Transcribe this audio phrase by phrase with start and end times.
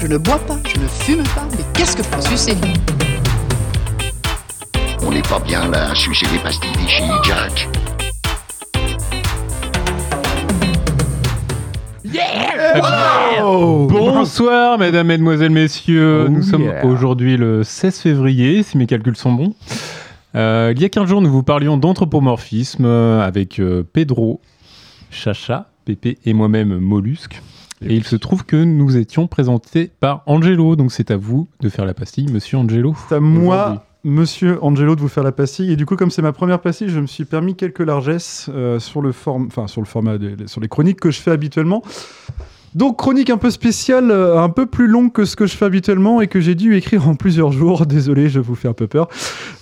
[0.00, 2.56] Je ne bois pas, je ne fume pas, mais qu'est-ce que pour sucer
[5.04, 7.68] On n'est pas bien là à sucer des pastilles chez Jack.
[13.88, 16.26] Bonsoir, mesdames, mesdemoiselles, messieurs.
[16.26, 16.86] Oh nous sommes yeah.
[16.86, 19.54] aujourd'hui le 16 février, si mes calculs sont bons.
[20.36, 24.40] Euh, il y a 15 jours, nous vous parlions d'anthropomorphisme avec euh, Pedro,
[25.10, 27.42] Chacha, Pépé et moi-même Mollusque.
[27.82, 31.68] Et il se trouve que nous étions présentés par Angelo, donc c'est à vous de
[31.68, 32.94] faire la pastille, monsieur Angelo.
[33.08, 35.70] C'est à moi, monsieur Angelo, de vous faire la pastille.
[35.72, 38.78] Et du coup, comme c'est ma première pastille, je me suis permis quelques largesses euh,
[38.78, 39.46] sur, le form...
[39.46, 41.82] enfin, sur le format, sur les chroniques que je fais habituellement.
[42.74, 45.64] Donc, chronique un peu spéciale, euh, un peu plus longue que ce que je fais
[45.64, 47.86] habituellement et que j'ai dû écrire en plusieurs jours.
[47.86, 49.08] Désolé, je vous fais un peu peur.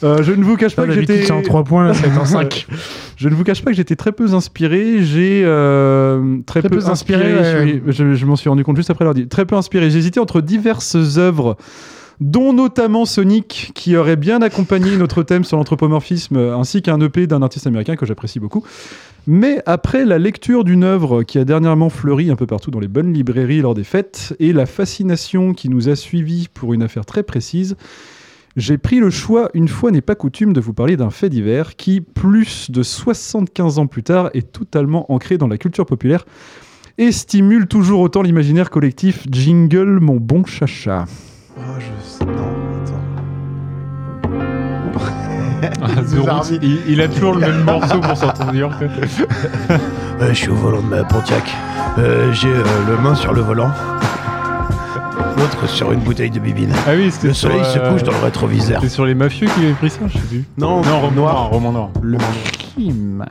[0.05, 1.31] Euh, je ne vous cache pas que D'habitude, j'étais.
[1.33, 2.67] en 3 points, là, en 5.
[3.17, 5.03] Je ne vous cache pas que j'étais très peu inspiré.
[5.03, 7.65] J'ai euh, très, Très peu, peu inspiré, inspiré.
[7.65, 7.83] ouais.
[7.87, 9.27] oui, je je m'en suis rendu compte juste après l'ordi.
[9.27, 9.89] Très peu inspiré.
[9.89, 11.57] J'ai hésité entre diverses œuvres,
[12.21, 17.43] dont notamment Sonic, qui aurait bien accompagné notre thème sur l'anthropomorphisme, ainsi qu'un EP d'un
[17.43, 18.65] artiste américain que j'apprécie beaucoup.
[19.27, 22.89] Mais après la lecture d'une œuvre qui a dernièrement fleuri un peu partout dans les
[22.89, 27.05] bonnes librairies lors des fêtes, et la fascination qui nous a suivis pour une affaire
[27.05, 27.77] très précise,
[28.57, 31.77] j'ai pris le choix, une fois n'est pas coutume, de vous parler d'un fait divers
[31.77, 36.25] qui, plus de 75 ans plus tard, est totalement ancré dans la culture populaire
[36.97, 39.27] et stimule toujours autant l'imaginaire collectif.
[39.31, 41.05] Jingle, mon bon chacha.
[41.59, 42.25] Oh, je sais.
[42.25, 42.33] Non,
[45.83, 46.59] Ah, Zoro, Zarbi.
[46.63, 48.53] il, il a toujours le même morceau pour s'entendre.
[50.29, 51.43] je suis au volant de ma Pontiac.
[51.99, 53.71] Euh, J'ai euh, le main sur le volant.
[55.39, 56.73] L'autre sur une bouteille de bibine.
[56.87, 58.81] Ah oui, c'était Le soleil sur, se euh, couche dans le rétroviseur.
[58.81, 60.45] C'était sur les mafieux qui avaient pris ça, je sais plus.
[60.59, 61.33] Non, Non, roman noir.
[61.35, 61.51] noir.
[61.51, 61.89] Roman noir.
[62.03, 62.19] Le
[62.75, 63.25] crime.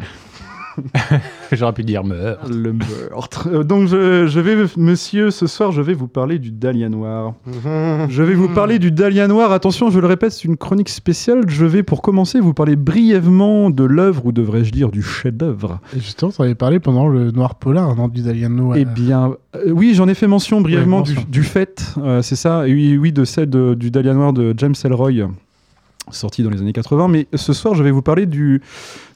[1.51, 2.49] J'aurais pu dire meurtre.
[2.51, 3.47] Le meurtre.
[3.51, 7.33] Euh, Donc, je, je vais, monsieur, ce soir, je vais vous parler du Dahlia Noir.
[8.09, 9.51] Je vais vous parler du Dahlia Noir.
[9.51, 11.43] Attention, je le répète, c'est une chronique spéciale.
[11.47, 15.79] Je vais, pour commencer, vous parler brièvement de l'œuvre, ou devrais-je dire du chef-d'œuvre.
[15.95, 18.77] Et justement, tu avais parlé pendant le Noir Polar, non, du Dalian Noir.
[18.77, 21.27] Eh bien, euh, oui, j'en ai fait mention brièvement Ouais, du, mention.
[21.29, 24.53] du fait, euh, c'est ça, et oui, oui, de celle de- du Dahlia Noir de
[24.57, 25.27] James Elroy,
[26.11, 27.07] sorti dans les années 80.
[27.07, 28.61] Mais ce soir, je vais vous parler du,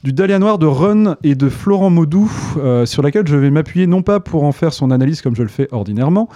[0.02, 3.86] du Dahlia Noir de Ron et de Florent Maudou, euh, sur laquelle je vais m'appuyer
[3.86, 6.28] non pas pour en faire son analyse comme je le fais ordinairement,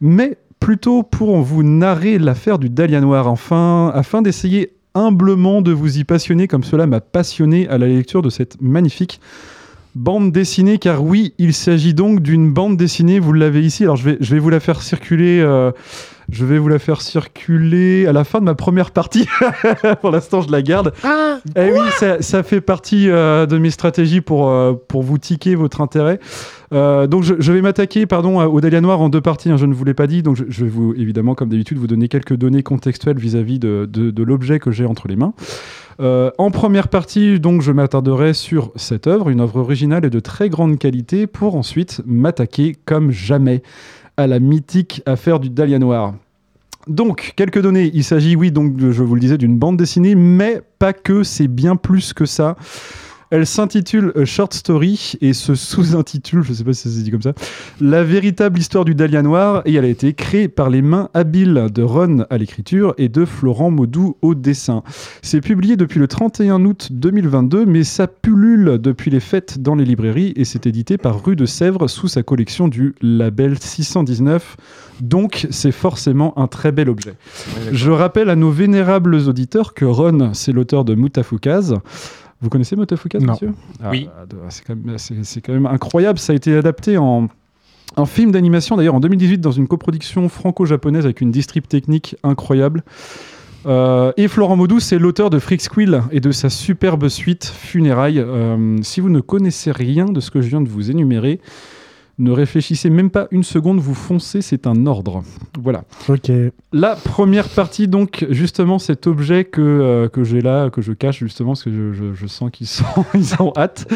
[0.00, 6.04] mais plutôt pour vous narrer l'affaire du Dahlia Noir, afin d'essayer humblement de vous y
[6.04, 9.20] passionner comme cela m'a passionné à la lecture de cette magnifique
[9.94, 14.04] bande dessinée, car oui, il s'agit donc d'une bande dessinée, vous l'avez ici, alors je
[14.10, 15.40] vais, je vais vous la faire circuler...
[15.40, 15.70] euh,
[16.30, 19.26] je vais vous la faire circuler à la fin de ma première partie.
[20.00, 20.94] pour l'instant, je la garde.
[21.04, 25.18] Ah Eh oui, ça, ça fait partie euh, de mes stratégies pour, euh, pour vous
[25.18, 26.20] tiquer votre intérêt.
[26.72, 29.50] Euh, donc, je, je vais m'attaquer pardon, au Dahlia Noir en deux parties.
[29.50, 30.22] hein, je ne vous l'ai pas dit.
[30.22, 33.86] Donc, je, je vais vous, évidemment, comme d'habitude, vous donner quelques données contextuelles vis-à-vis de,
[33.90, 35.34] de- de l'objet que j'ai entre les mains.
[36.00, 40.20] Euh, en première partie, donc, je m'attarderai sur cette œuvre, une œuvre originale et de
[40.20, 43.62] très grande qualité, pour ensuite m'attaquer comme jamais
[44.16, 46.14] à la mythique affaire du Dahlia Noir.
[46.88, 47.90] Donc, quelques données.
[47.94, 51.48] Il s'agit, oui, donc, je vous le disais, d'une bande dessinée, mais pas que, c'est
[51.48, 52.56] bien plus que ça.
[53.32, 57.00] Elle s'intitule A Short Story et se sous-intitule, je ne sais pas si ça se
[57.00, 57.32] dit comme ça,
[57.80, 61.68] La véritable histoire du Dahlia Noir et elle a été créée par les mains habiles
[61.72, 64.82] de Ron à l'écriture et de Florent Maudou au dessin.
[65.22, 69.86] C'est publié depuis le 31 août 2022, mais ça pullule depuis les fêtes dans les
[69.86, 74.58] librairies et c'est édité par Rue de Sèvres sous sa collection du label 619.
[75.00, 77.14] Donc, c'est forcément un très bel objet.
[77.72, 81.74] Je rappelle à nos vénérables auditeurs que Ron, c'est l'auteur de Mutafukaz.
[82.42, 83.32] Vous connaissez Mutafukaz, Non.
[83.32, 83.52] monsieur?
[83.82, 84.08] Ah, Oui.
[84.28, 84.74] de- C'est quand,
[85.52, 86.18] même- quand incroyable.
[86.18, 87.28] Ça a été adapté en,
[87.96, 92.82] en film d'animation, d'ailleurs en 2018, dans une coproduction franco-japonaise avec une distrib technique incroyable.
[93.64, 98.18] Euh, et Florent Maudou, c'est l'auteur de Freak Squill et de sa superbe suite Funérailles.
[98.18, 101.40] Euh, si vous ne connaissez rien de ce que je viens de vous énumérer,
[102.22, 105.22] ne réfléchissez même pas une seconde, vous foncez, c'est un ordre.
[105.60, 105.82] Voilà.
[106.08, 106.30] Ok.
[106.72, 111.18] La première partie, donc, justement, cet objet que, euh, que j'ai là, que je cache,
[111.18, 112.84] justement, parce que je, je- je sens qu'ils sont,
[113.14, 113.86] ils ont hâte.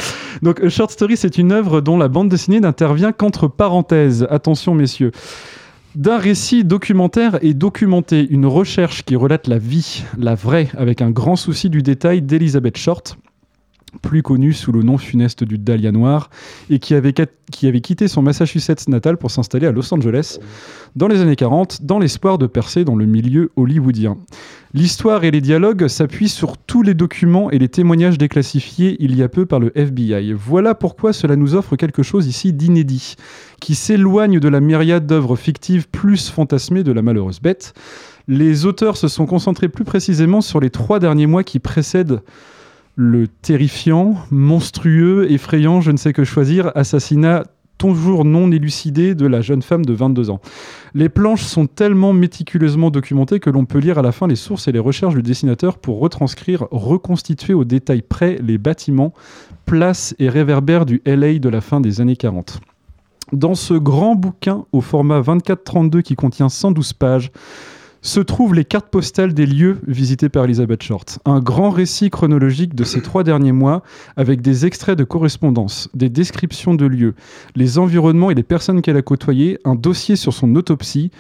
[0.43, 4.27] Donc, A Short Story, c'est une œuvre dont la bande dessinée n'intervient qu'entre parenthèses.
[4.29, 5.13] Attention, messieurs.
[5.95, 11.11] D'un récit documentaire et documenté, une recherche qui relate la vie, la vraie, avec un
[11.11, 13.17] grand souci du détail d'Elizabeth Short.
[14.01, 16.31] Plus connu sous le nom funeste du Dahlia Noir,
[16.71, 17.15] et qui avait,
[17.51, 20.39] qui avait quitté son Massachusetts natal pour s'installer à Los Angeles
[20.95, 24.17] dans les années 40, dans l'espoir de percer dans le milieu hollywoodien.
[24.75, 29.23] L'histoire et les dialogues s'appuient sur tous les documents et les témoignages déclassifiés il y
[29.23, 30.33] a peu par le FBI.
[30.35, 33.17] Voilà pourquoi cela nous offre quelque chose ici d'inédit,
[33.61, 37.73] qui s'éloigne de la myriade d'œuvres fictives plus fantasmées de la malheureuse bête.
[38.29, 42.21] Les auteurs se sont concentrés plus précisément sur les trois derniers mois qui précèdent
[42.97, 47.45] le terrifiant, monstrueux, effrayant, je ne sais que choisir, assassinat
[47.79, 50.41] toujours non élucidé de la jeune femme de 22 ans.
[50.95, 54.67] Les planches sont tellement méticuleusement documentées que l'on peut lire à la fin les sources
[54.67, 59.13] et les recherches du dessinateur pour retranscrire, reconstituer au détail près les bâtiments,
[59.67, 62.61] places et réverbères du LA de la fin des années 40.
[63.33, 67.31] Dans ce grand bouquin au format 24-32 qui contient 112 pages,
[68.07, 71.19] se trouvent les cartes postales des lieux visités par Elizabeth Short.
[71.25, 73.83] Un grand récit chronologique de ces trois derniers mois
[74.17, 77.15] avec des extraits de correspondance, des descriptions de lieux,
[77.57, 81.11] les environnements et les personnes qu'elle a côtoyées, un dossier sur son autopsie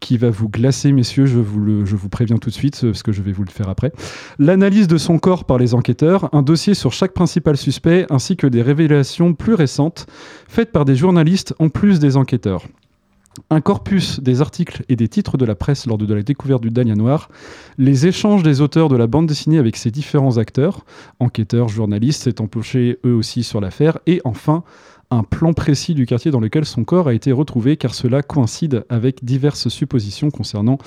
[0.00, 3.12] qui va vous glacer, messieurs, je vous, je vous préviens tout de suite, parce que
[3.12, 3.92] je vais vous le faire après.
[4.38, 8.46] L'analyse de son corps par les enquêteurs, un dossier sur chaque principal suspect, ainsi que
[8.46, 10.06] des révélations plus récentes,
[10.48, 12.64] faites par des journalistes en plus des enquêteurs.
[13.48, 16.70] Un corpus des articles et des titres de la presse lors de la découverte du
[16.70, 17.28] Dahlia Noir,
[17.78, 20.84] les échanges des auteurs de la bande dessinée avec ces différents acteurs,
[21.20, 24.64] enquêteurs, journalistes, s'étant penchés eux aussi sur l'affaire, et enfin
[25.12, 28.84] un plan précis du quartier dans lequel son corps a été retrouvé, car cela coïncide
[28.88, 30.78] avec diverses suppositions concernant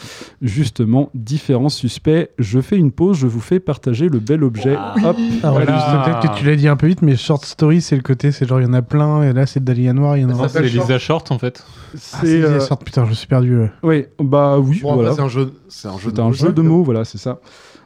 [0.41, 2.29] justement différents suspects.
[2.39, 4.75] Je fais une pause, je vous fais partager le bel objet.
[4.75, 5.75] Hop, Alors, Voilà.
[5.77, 8.31] juste, peut-être que tu l'as dit un peu vite, mais short story, c'est le côté,
[8.31, 10.29] c'est genre, il y en a plein, et là, c'est Dahlia Noir, il y en
[10.29, 11.63] a Ça, c'est Lisa Short en fait.
[11.65, 13.57] Ah, c'est c'est euh, short, putain, je suis perdu.
[13.83, 16.83] oui, bah oui, Bon, c'est un jeu, c'est un jeu C'est un jeu de mots,
[16.83, 17.39] voilà, c'est ça.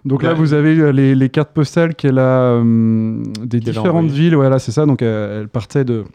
[0.06, 0.36] Donc là, Ouais.
[0.40, 2.22] vous avez euh, les, les cartes postales qu'elle a
[2.62, 4.36] euh, des différentes villes.
[4.36, 4.86] Voilà, c'est ça.
[4.86, 6.06] Donc euh, elle partait de,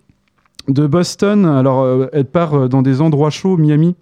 [0.68, 1.46] de Boston.
[1.46, 3.94] Alors euh, elle part euh, dans des endroits chauds, Miami,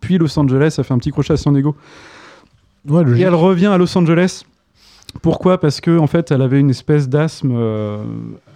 [0.00, 0.74] puis Los Angeles.
[0.78, 1.74] Elle fait un petit crochet à San Diego.
[2.88, 4.42] Ouais, Et elle revient à Los Angeles.
[5.22, 5.58] Pourquoi?
[5.60, 7.52] Parce que en fait, elle avait une espèce d'asthme.
[7.54, 8.02] euh,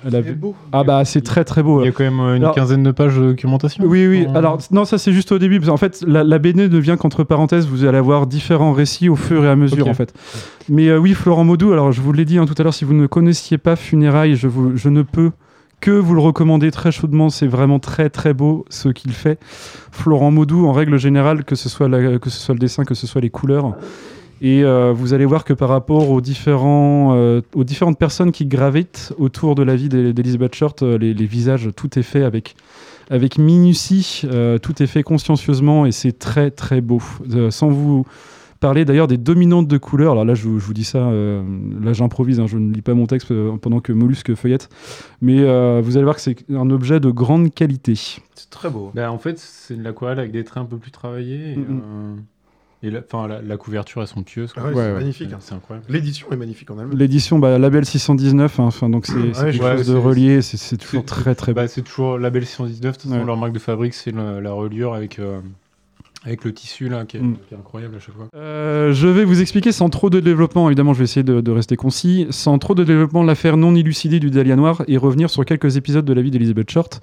[0.05, 0.33] elle avait...
[0.33, 0.57] beau.
[0.73, 1.83] Ah bah c'est très très beau.
[1.83, 3.85] Il y a quand même une Alors- quinzaine de pages de documentation.
[3.87, 4.27] Oui, oui.
[4.35, 5.61] Alors, non, ça c'est juste au début.
[5.61, 7.69] Parce qu'en fait, la, la BD ne vient qu'entre parenthèses.
[7.69, 10.13] Vous allez avoir différents récits au fur et à mesure, en fait.
[10.69, 12.85] Mais euh, oui, Florent Maudou, alors je vous l'ai dit hein, tout à l'heure, si
[12.85, 15.31] vous ne connaissiez pas Funérailles, je, vous, je ne peux
[15.81, 17.31] que vous le recommander très chaudement.
[17.31, 19.39] C'est vraiment très très beau ce qu'il fait.
[19.91, 23.77] Florent Maudou, en règle générale, que ce soit, le dessin, que ce soit les couleurs.
[24.41, 29.13] Et euh, vous allez voir que par rapport aux, différents, euh, différentes personnes qui gravitent
[29.19, 32.55] autour de la vie d'E- d'Elizabeth Short, euh, les, visages, tout est fait avec,
[33.11, 34.23] avec minutie,
[34.63, 37.03] tout est fait consciencieusement et c'est très très beau.
[37.51, 38.05] Sans vous
[38.61, 41.43] parler d'ailleurs des dominantes de couleurs, alors là je, vous- je vous dis ça, euh,
[41.83, 44.69] là j'improvise, hein, je ne lis pas mon texte euh, pendant que Mollusque feuillette,
[45.21, 47.95] mais euh, vous allez voir que c'est un objet de grande qualité.
[47.97, 48.91] C'est très beau.
[48.95, 51.53] Bah, en fait, c'est de l'aquarelle avec des traits un peu plus travaillés.
[51.53, 54.53] Et, et la, enfin, la, la couverture est somptueuse.
[54.57, 54.93] Ah ouais, Ouais, c'est ouais.
[54.95, 55.33] magnifique.
[55.33, 55.39] hein.
[55.41, 55.87] C'est incroyable.
[55.91, 56.97] L'édition est magnifique en elle.
[56.97, 61.05] L'édition bah, Label 619, hein, enfin, donc c'est quelque ouais, chose de relié, c'est toujours
[61.05, 61.57] très très beau.
[61.57, 62.97] Bah, c'est toujours Label 619.
[62.99, 65.41] De toute leur marque de fabrique, c'est la reliure avec, euh,
[66.29, 67.37] avec le tissu là, qui est, Mm.
[67.49, 68.29] qui est incroyable à chaque fois.
[68.37, 71.51] Euh, je vais vous expliquer sans trop de développement, évidemment je vais essayer de, de
[71.51, 75.45] rester concis, sans trop de développement l'affaire non élucidée du Dahlia Noir et revenir sur
[75.45, 77.01] quelques épisodes de la vie d'Elizabeth Short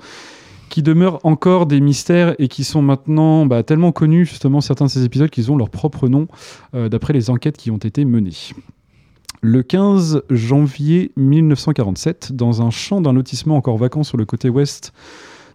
[0.69, 4.89] qui demeurent encore des mystères et qui sont maintenant bah, tellement connus, justement certains de
[4.89, 6.27] ces épisodes qu'ils ont leur propre nom
[6.73, 8.51] euh, d'après les enquêtes qui ont été menées.
[9.41, 14.91] Le 15 janvier 1947, dans un champ d'un lotissement encore vacant sur le côté ouest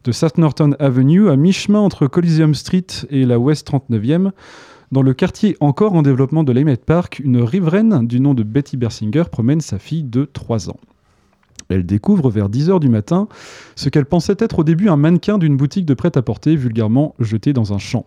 [0.04, 4.30] de South Norton Avenue, à mi-chemin entre Coliseum Street et la West 39e,
[4.92, 8.76] dans le quartier encore en développement de l'Aimette Park, une riveraine du nom de Betty
[8.76, 10.80] Bersinger promène sa fille de 3 ans.
[11.68, 13.28] Elle découvre vers 10h du matin
[13.76, 17.72] ce qu'elle pensait être au début un mannequin d'une boutique de prêt-à-porter vulgairement jeté dans
[17.72, 18.06] un champ.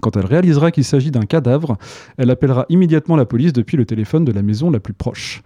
[0.00, 1.76] Quand elle réalisera qu'il s'agit d'un cadavre,
[2.16, 5.42] elle appellera immédiatement la police depuis le téléphone de la maison la plus proche.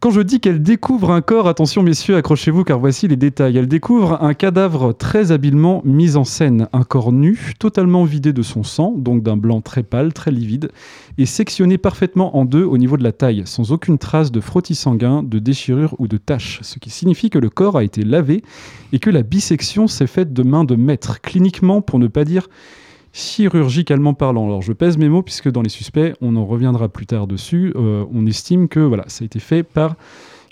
[0.00, 3.56] Quand je dis qu'elle découvre un corps, attention messieurs, accrochez-vous car voici les détails.
[3.56, 8.42] Elle découvre un cadavre très habilement mis en scène, un corps nu, totalement vidé de
[8.42, 10.70] son sang, donc d'un blanc très pâle, très livide,
[11.18, 14.76] et sectionné parfaitement en deux au niveau de la taille, sans aucune trace de frottis
[14.76, 18.44] sanguin, de déchirure ou de tache, ce qui signifie que le corps a été lavé
[18.92, 22.46] et que la bisection s'est faite de main de maître, cliniquement pour ne pas dire
[23.18, 24.46] chirurgicalement parlant.
[24.46, 27.72] Alors je pèse mes mots puisque dans les suspects, on en reviendra plus tard dessus,
[27.74, 29.96] euh, on estime que voilà, ça a été fait par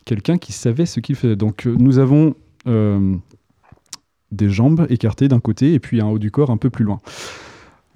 [0.05, 1.37] quelqu'un qui savait ce qu'il faisait.
[1.37, 2.35] Donc euh, nous avons
[2.67, 3.15] euh,
[4.33, 6.99] des jambes écartées d'un côté et puis un haut du corps un peu plus loin.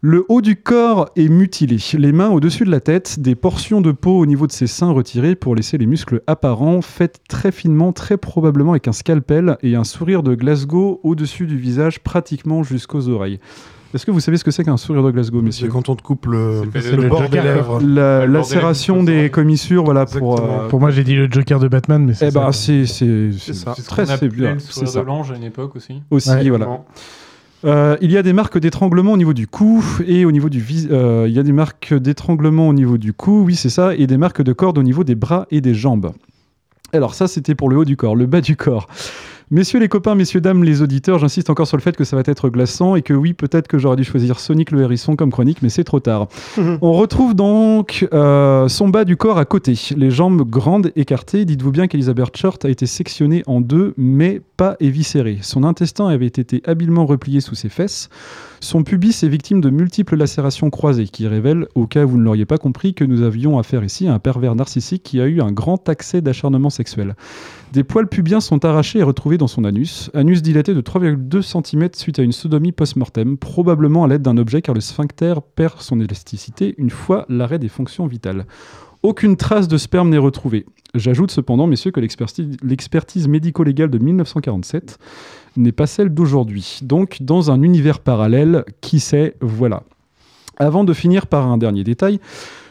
[0.02, 3.92] Le haut du corps est mutilé, les mains au-dessus de la tête, des portions de
[3.92, 7.92] peau au niveau de ses seins retirées pour laisser les muscles apparents, faites très finement,
[7.92, 13.10] très probablement avec un scalpel et un sourire de Glasgow au-dessus du visage, pratiquement jusqu'aux
[13.10, 13.40] oreilles.
[13.92, 15.96] Est-ce que vous savez ce que c'est qu'un sourire de Glasgow, C'est messieurs quand on
[15.96, 17.80] te coupe le, C'est le le bord des Joker, lèvres.
[17.82, 20.40] La lacération des des commissures, voilà, pour...
[20.40, 22.52] Euh, Pour moi, j'ai dit le Joker de Batman, mais c'est eh ben, ça.
[22.52, 23.72] c'est c'est- C'est ça.
[23.74, 24.52] c'est C'est très c'est appelait bien.
[24.54, 25.00] le C'est sourire ça.
[25.00, 26.02] de l'ange à une époque aussi.
[26.10, 26.48] Aussi, Ouais.
[26.50, 26.68] voilà.
[27.64, 30.60] Euh, il y a des marques d'étranglement au niveau du cou et au niveau du
[30.60, 33.94] vis- euh, il y a des marques d'étranglement au niveau du cou, oui c'est ça,
[33.94, 36.12] et des marques de corde au niveau des bras et des jambes.
[36.94, 38.86] Alors ça c'était pour le haut du corps, le bas du corps.
[39.52, 42.22] Messieurs les copains, messieurs dames les auditeurs, j'insiste encore sur le fait que ça va
[42.24, 45.60] être glaçant et que oui peut-être que j'aurais dû choisir Sonic le hérisson comme chronique,
[45.60, 46.28] mais c'est trop tard.
[46.82, 51.44] On retrouve donc euh, son bas du corps à côté, les jambes grandes écartées.
[51.44, 55.38] Dites-vous bien qu'Elizabeth Short a été sectionnée en deux, mais pas éviscérée.
[55.42, 58.08] Son intestin avait été habilement replié sous ses fesses.
[58.60, 62.24] Son pubis est victime de multiples lacérations croisées, qui révèlent, au cas où vous ne
[62.24, 65.40] l'auriez pas compris, que nous avions affaire ici à un pervers narcissique qui a eu
[65.40, 67.16] un grand accès d'acharnement sexuel.
[67.72, 71.88] Des poils pubiens sont arrachés et retrouvés dans son anus, anus dilaté de 3,2 cm
[71.94, 76.00] suite à une sodomie post-mortem, probablement à l'aide d'un objet car le sphincter perd son
[76.00, 78.46] élasticité une fois l'arrêt des fonctions vitales.
[79.04, 80.66] Aucune trace de sperme n'est retrouvée.
[80.96, 84.98] J'ajoute cependant, messieurs, que l'expertise médico-légale de 1947
[85.56, 86.80] n'est pas celle d'aujourd'hui.
[86.82, 89.84] Donc, dans un univers parallèle, qui sait, voilà.
[90.58, 92.18] Avant de finir par un dernier détail,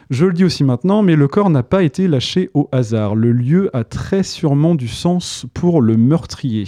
[0.09, 3.13] je le dis aussi maintenant, mais le corps n'a pas été lâché au hasard.
[3.15, 6.65] Le lieu a très sûrement du sens pour le meurtrier.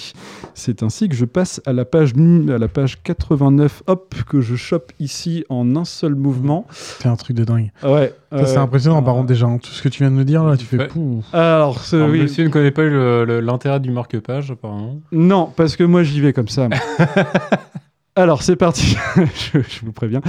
[0.54, 4.56] C'est ainsi que je passe à la page, à la page 89, hop, que je
[4.56, 6.68] chope ici en un seul mouvement.
[6.72, 7.72] C'est un truc de dingue.
[7.84, 8.14] Ouais.
[8.32, 9.48] Ça, c'est euh, impressionnant, par contre, déjà.
[9.48, 9.58] hein.
[9.58, 10.88] Tout ce que tu viens de nous dire, là, tu fais Ouais.
[10.88, 11.24] pouh.
[11.34, 12.22] Alors, ce- Alors, oui.
[12.22, 15.00] Monsieur ne connaît pas le- le- l'intérêt du marque-page, apparemment.
[15.12, 16.70] Non, parce que moi j'y vais comme ça.
[18.16, 20.22] Alors c'est parti, je, je vous préviens.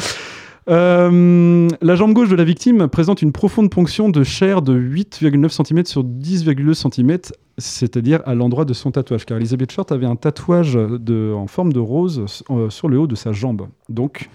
[0.68, 5.48] Euh, la jambe gauche de la victime présente une profonde ponction de chair de 8,9
[5.48, 7.18] cm sur 10,2 cm,
[7.58, 9.24] c'est-à-dire à, l'endroit de son tatouage.
[9.24, 13.16] Car Elizabeth Short avait un tatouage en forme de rose euh, sur le haut de
[13.16, 13.68] sa jambe.
[13.88, 14.28] Donc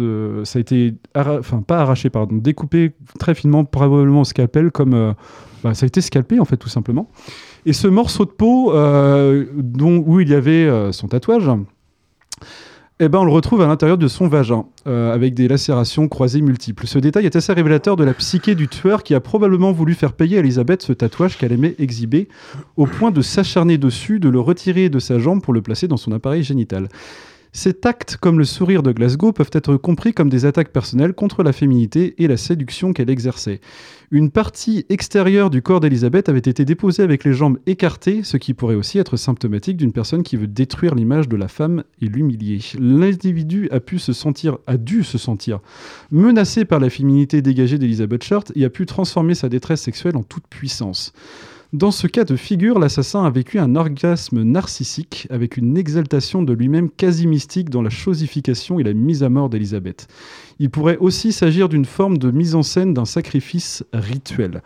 [0.00, 5.14] euh, ça a été, enfin pas arraché, pardon, découpé très finement, probablement au scalpel, comme
[5.62, 7.08] bah, ça a été scalpé en fait tout simplement.
[7.66, 8.72] Et ce morceau de peau
[9.54, 11.48] dont, où il y avait son tatouage,
[13.00, 16.40] eh ben, on le retrouve à l'intérieur de son vagin, euh, avec des lacérations croisées
[16.40, 16.86] multiples.
[16.86, 20.12] Ce détail est assez révélateur de la psyché du tueur qui a probablement voulu faire
[20.12, 22.28] payer à Elisabeth ce tatouage qu'elle aimait exhiber,
[22.76, 25.96] au point de s'acharner dessus, de le retirer de sa jambe pour le placer dans
[25.96, 26.88] son appareil génital.
[27.56, 31.44] Ces actes, comme le sourire de Glasgow, peuvent être compris comme des attaques personnelles contre
[31.44, 33.60] la féminité et la séduction qu'elle exerçait.
[34.10, 38.54] Une partie extérieure du corps d'Elisabeth avait été déposée avec les jambes écartées, ce qui
[38.54, 42.58] pourrait aussi être symptomatique d'une personne qui veut détruire l'image de la femme et l'humilier.
[42.76, 45.60] L'individu a pu se sentir, a dû se sentir
[46.10, 50.24] menacé par la féminité dégagée d'Elizabeth Short et a pu transformer sa détresse sexuelle en
[50.24, 51.12] toute puissance.
[51.74, 56.52] Dans ce cas de figure, l'assassin a vécu un orgasme narcissique avec une exaltation de
[56.52, 60.06] lui-même quasi mystique dans la chosification et la mise à mort d'Elisabeth.
[60.60, 64.62] Il pourrait aussi s'agir d'une forme de mise en scène d'un sacrifice rituel.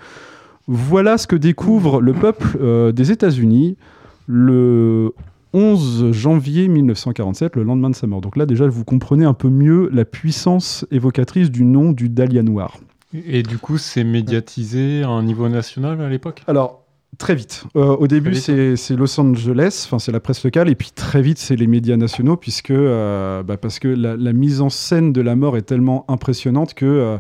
[0.66, 3.78] Voilà ce que découvre le peuple euh, des États-Unis
[4.26, 5.14] le
[5.54, 8.20] 11 janvier 1947, le lendemain de sa mort.
[8.20, 12.42] Donc là, déjà, vous comprenez un peu mieux la puissance évocatrice du nom du Dahlia
[12.42, 12.76] noir.
[13.14, 16.42] Et du coup, c'est médiatisé à un niveau national à l'époque?
[16.46, 16.84] Alors,
[17.18, 17.64] très vite.
[17.76, 21.38] Euh, au début, c'est Los Angeles, enfin c'est la presse locale, et puis très vite,
[21.38, 25.20] c'est les médias nationaux, puisque euh, bah, parce que la, la mise en scène de
[25.20, 27.18] la mort est tellement impressionnante que euh,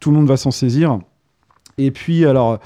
[0.00, 0.98] tout le monde va s'en saisir.
[1.78, 2.58] Et puis, alors,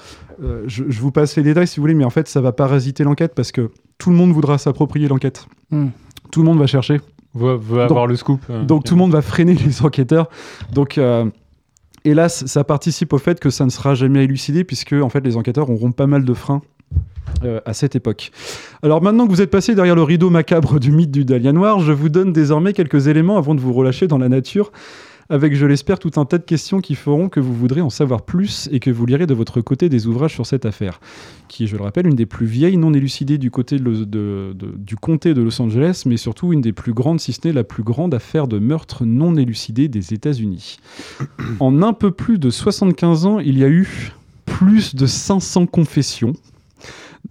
[0.43, 2.53] euh, je, je vous passe les détails si vous voulez, mais en fait, ça va
[2.53, 5.47] parasiter l'enquête parce que tout le monde voudra s'approprier l'enquête.
[5.71, 5.89] Hmm.
[6.31, 7.01] Tout le monde va chercher.
[7.35, 8.41] veut, veut avoir le scoop.
[8.51, 10.29] euh, Donc tout le monde va freiner les enquêteurs.
[10.73, 11.27] Donc euh,
[12.05, 15.37] hélas, ça participe au fait que ça ne sera jamais élucidé puisque en fait les
[15.37, 16.63] enquêteurs auront pas mal de freins.
[17.45, 18.31] euh, à cette époque.
[18.83, 21.81] Alors maintenant que vous êtes passé derrière le rideau macabre du mythe du Dahlia noir,
[21.81, 24.73] je vous donne désormais quelques éléments avant de vous relâcher dans la nature,
[25.29, 28.23] avec je l'espère tout un tas de questions qui feront que vous voudrez en savoir
[28.23, 31.01] plus et que vous lirez de votre côté des ouvrages sur cette affaire,
[31.49, 35.35] qui est, je le rappelle, une des plus vieilles non élucidées du côté du comté
[35.35, 38.15] de Los Angeles, mais surtout une des plus grandes, si ce n'est la plus grande
[38.15, 40.79] affaire de meurtre non élucidée des États-Unis.
[41.61, 44.13] En un peu plus de 75 ans, il y a eu
[44.45, 46.33] plus de 500 confessions.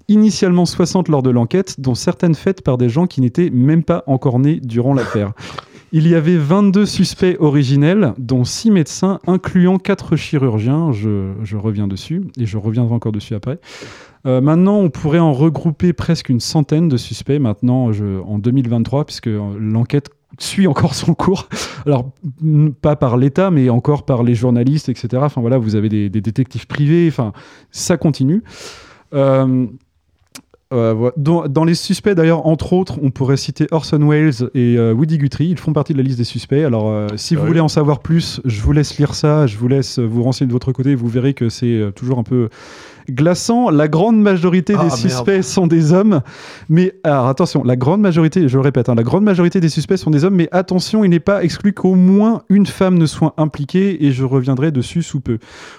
[0.07, 4.03] Initialement 60 lors de l'enquête, dont certaines faites par des gens qui n'étaient même pas
[4.07, 5.33] encore nés durant l'affaire.
[5.93, 10.93] Il y avait 22 suspects originels, dont 6 médecins, incluant 4 chirurgiens.
[10.93, 13.59] Je, reviens dessus, et je reviendrai encore dessus après.
[14.25, 19.27] Euh, maintenant, on pourrait en regrouper presque une centaine de suspects maintenant en 2023, puisque
[19.27, 21.49] euh, l'enquête suit encore son cours.
[21.85, 22.11] Alors,
[22.81, 25.09] pas par l'État, mais encore par les journalistes, etc.
[25.25, 27.33] Enfin voilà, vous avez des, des détectives privés, enfin,
[27.71, 28.43] ça continue.
[29.13, 29.67] Euh,
[30.71, 34.93] euh, dans, dans les suspects, d'ailleurs, entre autres, on pourrait citer Orson Welles et euh,
[34.93, 35.47] Woody Guthrie.
[35.47, 36.63] Ils font partie de la liste des suspects.
[36.63, 39.47] Alors, euh, si vous Ah voulez en savoir plus, je vous laisse lire ça.
[39.47, 40.95] Je vous laisse vous renseigner de votre côté.
[40.95, 42.49] Vous verrez que c'est euh, toujours un peu
[43.11, 43.69] glaçant.
[43.69, 44.97] La grande majorité Ah, des merde.
[44.99, 46.21] suspects sont des hommes.
[46.69, 49.97] Mais alors attention, la grande majorité, je le répète, hein, la grande majorité des suspects
[49.97, 50.35] sont des hommes.
[50.35, 54.05] Mais attention, il n'est pas exclu qu'au moins une femme ne soit impliquée.
[54.05, 55.37] Et je reviendrai dessus sous peu.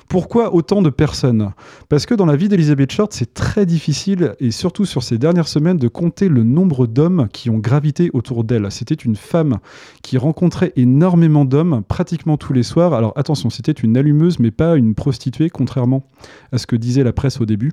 [0.09, 1.53] Pourquoi autant de personnes?
[1.89, 5.49] Parce que dans la vie d'Elizabeth Short, c'est très difficile, et surtout sur ces dernières
[5.49, 8.71] semaines, de compter le nombre d'hommes qui ont gravité autour d'elle.
[8.71, 9.59] C'était une femme
[10.03, 12.95] qui rencontrait énormément d'hommes, pratiquement tous les soirs.
[12.95, 16.05] Alors attention, c'était une allumeuse, mais pas une prostituée, contrairement
[16.53, 17.71] à ce que disait la presse au début.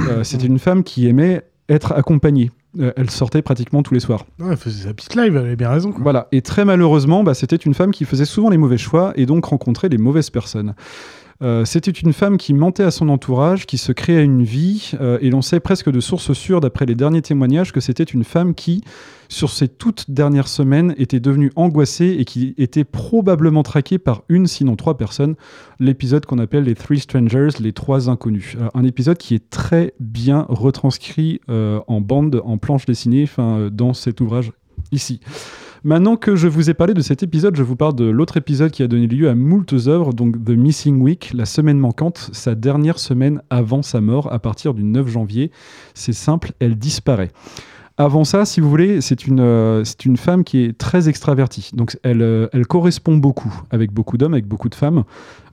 [0.00, 2.50] Euh, c'était une femme qui aimait être accompagnée.
[2.80, 4.26] Euh, elle sortait pratiquement tous les soirs.
[4.40, 5.92] Elle faisait sa petite live, elle avait bien raison.
[5.92, 6.02] Quoi.
[6.02, 6.26] Voilà.
[6.32, 9.44] Et très malheureusement, bah, c'était une femme qui faisait souvent les mauvais choix et donc
[9.44, 10.74] rencontrait les mauvaises personnes.
[11.42, 15.18] Euh, c'était une femme qui mentait à son entourage, qui se créait une vie, euh,
[15.22, 18.54] et l'on sait presque de sources sûres, d'après les derniers témoignages, que c'était une femme
[18.54, 18.82] qui,
[19.30, 24.46] sur ces toutes dernières semaines, était devenue angoissée et qui était probablement traquée par une,
[24.46, 25.34] sinon trois personnes.
[25.78, 28.56] L'épisode qu'on appelle les Three Strangers, les trois inconnus.
[28.58, 33.70] Alors, un épisode qui est très bien retranscrit euh, en bande, en planche dessinée, euh,
[33.70, 34.52] dans cet ouvrage
[34.92, 35.20] ici.
[35.82, 38.70] Maintenant que je vous ai parlé de cet épisode, je vous parle de l'autre épisode
[38.70, 42.54] qui a donné lieu à moultes œuvres, donc The Missing Week, la semaine manquante, sa
[42.54, 45.50] dernière semaine avant sa mort, à partir du 9 janvier.
[45.94, 47.30] C'est simple, elle disparaît.
[47.96, 51.70] Avant ça, si vous voulez, c'est une, euh, c'est une femme qui est très extravertie.
[51.72, 55.04] Donc elle, euh, elle correspond beaucoup avec beaucoup d'hommes, avec beaucoup de femmes,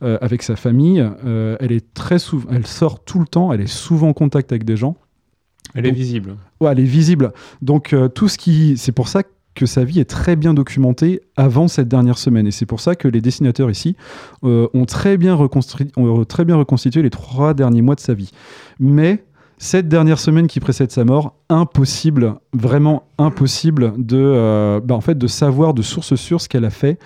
[0.03, 1.09] euh, avec sa famille.
[1.25, 4.65] Elle est très souvent, elle sort tout le temps, elle est souvent en contact avec
[4.65, 4.97] des gens.
[5.73, 6.35] Elle est visible.
[6.59, 7.31] Ouais, elle est visible.
[7.61, 9.29] Donc tout ce qui, c'est pour ça que
[9.65, 13.07] sa vie est très bien documentée avant cette dernière semaine, et c'est pour ça que
[13.07, 13.95] les dessinateurs ici
[14.43, 18.31] euh, ont très bien ont très bien reconstitué les trois derniers mois de sa vie.
[18.79, 19.23] Mais
[19.57, 25.17] cette dernière semaine qui précède sa mort, impossible, vraiment impossible de, euh, bah, en fait,
[25.17, 26.99] de savoir de source sûre ce qu'elle a fait.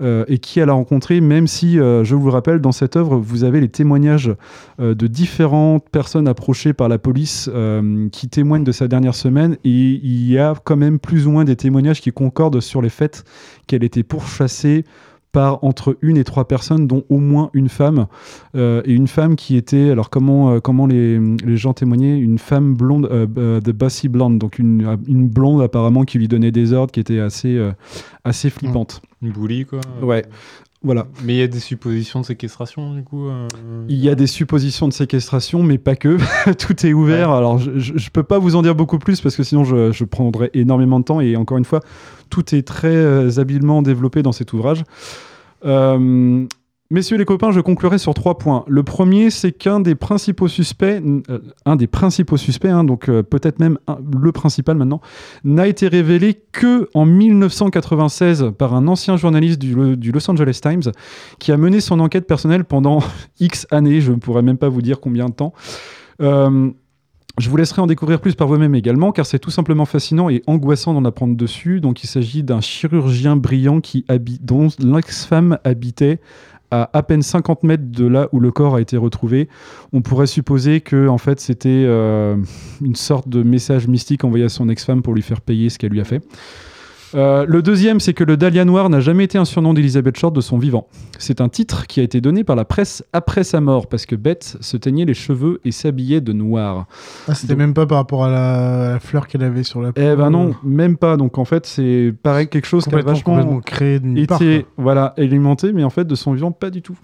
[0.00, 2.96] Euh, et qui elle a rencontré, même si, euh, je vous le rappelle, dans cette
[2.96, 4.34] œuvre, vous avez les témoignages
[4.80, 7.50] euh, de différentes personnes approchées par la police
[8.12, 11.44] qui témoignent de sa dernière semaine, et il y a quand même plus ou moins
[11.44, 13.24] des témoignages qui concordent sur les faits
[13.66, 14.84] qu'elle était pourchassée
[15.32, 18.06] par entre une et trois personnes, dont au moins une femme,
[18.56, 22.38] euh, et une femme qui était, alors comment, euh, comment les, les gens témoignaient, une
[22.38, 26.50] femme blonde, euh, euh, de Bossy Blonde, donc une, une blonde apparemment qui lui donnait
[26.50, 27.72] des ordres, qui était assez, euh,
[28.24, 29.02] assez flippante.
[29.22, 29.80] Une boulie, quoi.
[30.02, 30.24] Ouais.
[30.82, 31.06] Voilà.
[31.24, 33.28] Mais il y a des suppositions de séquestration, du coup.
[33.28, 33.46] euh,
[33.88, 36.16] Il y a des suppositions de séquestration, mais pas que.
[36.58, 37.30] Tout est ouvert.
[37.30, 40.04] Alors, je, je peux pas vous en dire beaucoup plus parce que sinon, je, je
[40.04, 41.20] prendrais énormément de temps.
[41.20, 41.80] Et encore une fois,
[42.30, 44.84] tout est très euh, habilement développé dans cet ouvrage.
[45.66, 46.46] Euh,
[46.92, 48.64] Messieurs les copains, je conclurai sur trois points.
[48.66, 53.22] Le premier, c'est qu'un des principaux suspects, euh, un des principaux suspects, hein, donc euh,
[53.22, 53.78] peut-être même
[54.20, 55.00] le principal maintenant,
[55.44, 60.92] n'a été révélé que en 1996 par un ancien journaliste du, du Los Angeles Times
[61.38, 62.98] qui a mené son enquête personnelle pendant
[63.38, 65.52] X années, je ne pourrais même pas vous dire combien de temps.
[66.20, 66.72] Euh,
[67.38, 70.42] je vous laisserai en découvrir plus par vous-même également, car c'est tout simplement fascinant et
[70.48, 71.80] angoissant d'en apprendre dessus.
[71.80, 76.20] Donc, il s'agit d'un chirurgien brillant qui habite, dont l'ex-femme habitait
[76.70, 79.48] à à peine 50 mètres de là où le corps a été retrouvé.
[79.92, 82.36] On pourrait supposer que, en fait, c'était euh,
[82.82, 85.92] une sorte de message mystique envoyé à son ex-femme pour lui faire payer ce qu'elle
[85.92, 86.22] lui a fait.
[87.14, 90.34] Euh, le deuxième, c'est que le Dahlia Noir n'a jamais été un surnom d'Elizabeth Short
[90.34, 90.86] de son vivant.
[91.18, 94.14] C'est un titre qui a été donné par la presse après sa mort, parce que
[94.14, 96.86] Bette se teignait les cheveux et s'habillait de noir.
[97.28, 99.82] Ah, c'était Donc- même pas par rapport à la, à la fleur qu'elle avait sur
[99.82, 100.00] la peau.
[100.00, 101.16] Eh ben non, même pas.
[101.16, 104.40] Donc en fait, c'est pareil quelque chose qui a vachement créé part.
[104.40, 106.96] été voilà, alimenté, mais en fait de son vivant, pas du tout.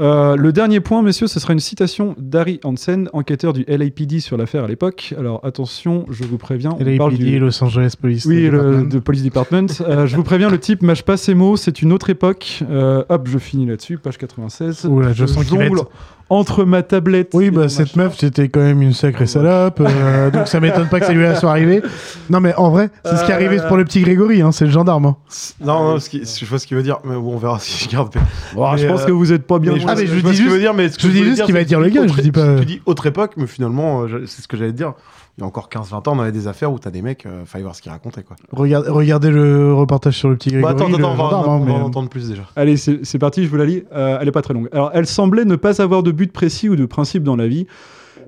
[0.00, 4.36] Euh, le dernier point, messieurs, ce sera une citation d'Harry Hansen, enquêteur du LAPD sur
[4.36, 5.14] l'affaire à l'époque.
[5.18, 7.38] Alors attention, je vous préviens, on parle LAPD, du...
[7.38, 8.88] Los Angeles Police Oui, le, Department.
[8.88, 9.66] de Police Department.
[9.82, 12.62] Euh, je vous préviens, le type mâche pas ses mots, c'est une autre époque.
[12.70, 14.86] Euh, hop, je finis là-dessus, page 96.
[14.86, 15.90] Oula, je sens qu'il va jongle être-
[16.32, 17.30] entre ma tablette.
[17.34, 20.98] Oui, bah cette meuf, c'était quand même une sacrée salope, euh, donc ça m'étonne pas
[21.00, 21.82] que ça lui soit arrivé.
[22.30, 24.64] Non, mais en vrai, c'est ce qui est arrivé pour le petit Grégory, hein, c'est
[24.64, 25.06] le gendarme.
[25.06, 25.16] hein.
[25.60, 27.84] Non, non, ce qui- je vois ce qu'il veut dire, mais bon, on verra si
[27.84, 28.14] je garde.
[28.56, 29.72] Oh, je Mais, pense euh, que vous êtes pas bien.
[29.74, 29.92] Mais loin.
[29.92, 31.24] Ah, mais je vois dis ce qu'il juste- veut dire, mais ce que je dis
[31.24, 33.32] juste ce qu'il va dire le gars, je dis autre- pas- Tu dis autre époque,
[33.36, 34.94] mais finalement, euh, je- c'est ce que j'allais te dire.
[35.38, 37.46] Il y a encore 15-20 ans, on avait des affaires où t'as des mecs, euh,
[37.46, 38.36] fallait voir ce qu'ils racontaient, quoi.
[38.52, 40.94] Regarde- regardez le reportage sur le petit Bah, Grégory.
[40.94, 42.42] attends, attends, on va, hein, en mais- entendre plus déjà.
[42.54, 43.82] Allez, c'est c'est parti, je vous la lis.
[43.94, 44.68] Euh, elle est pas très longue.
[44.72, 47.66] Alors, elle semblait ne pas avoir de but précis ou de principe dans la vie.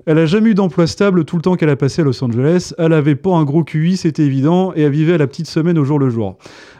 [0.07, 2.73] Elle a jamais eu d'emploi stable tout le temps qu'elle a passé à Los Angeles.
[2.77, 5.77] Elle avait pas un gros QI, c'était évident, et elle vivait à la petite semaine
[5.79, 6.37] au jour le jour.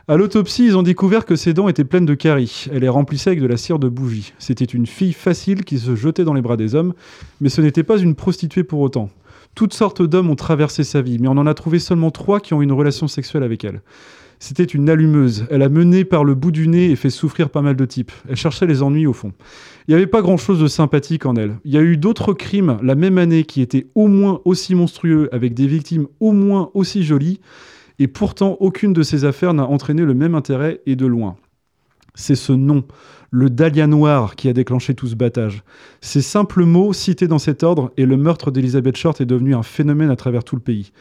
[0.08, 2.66] À l'autopsie, ils ont découvert que ses dents étaient pleines de caries.
[2.72, 4.34] Elle les remplissait avec de la cire de bougie.
[4.38, 6.94] C'était une fille facile qui se jetait dans les bras des hommes,
[7.42, 9.10] mais ce n'était pas une prostituée pour autant.
[9.56, 12.54] Toutes sortes d'hommes ont traversé sa vie, mais on en a trouvé seulement trois qui
[12.54, 13.82] ont une relation sexuelle avec elle.
[14.38, 15.46] C'était une allumeuse.
[15.50, 18.12] Elle a mené par le bout du nez et fait souffrir pas mal de types.
[18.28, 19.32] Elle cherchait les ennuis au fond.
[19.88, 21.56] Il n'y avait pas grand-chose de sympathique en elle.
[21.63, 25.30] Il y a eu d'autres crimes la même année qui étaient au moins aussi monstrueux,
[25.32, 27.39] avec des victimes au moins aussi jolies,
[27.98, 31.38] et pourtant aucune de ces affaires n'a entraîné le même intérêt et de loin.
[32.13, 32.84] C'est ce nom,
[33.36, 35.63] le Dahlia Noir, qui a déclenché tout ce battage.
[36.00, 39.62] Ces simples mots cités dans cet ordre et le meurtre d'Elizabeth Short est devenu un
[39.62, 40.93] phénomène à travers tout le pays.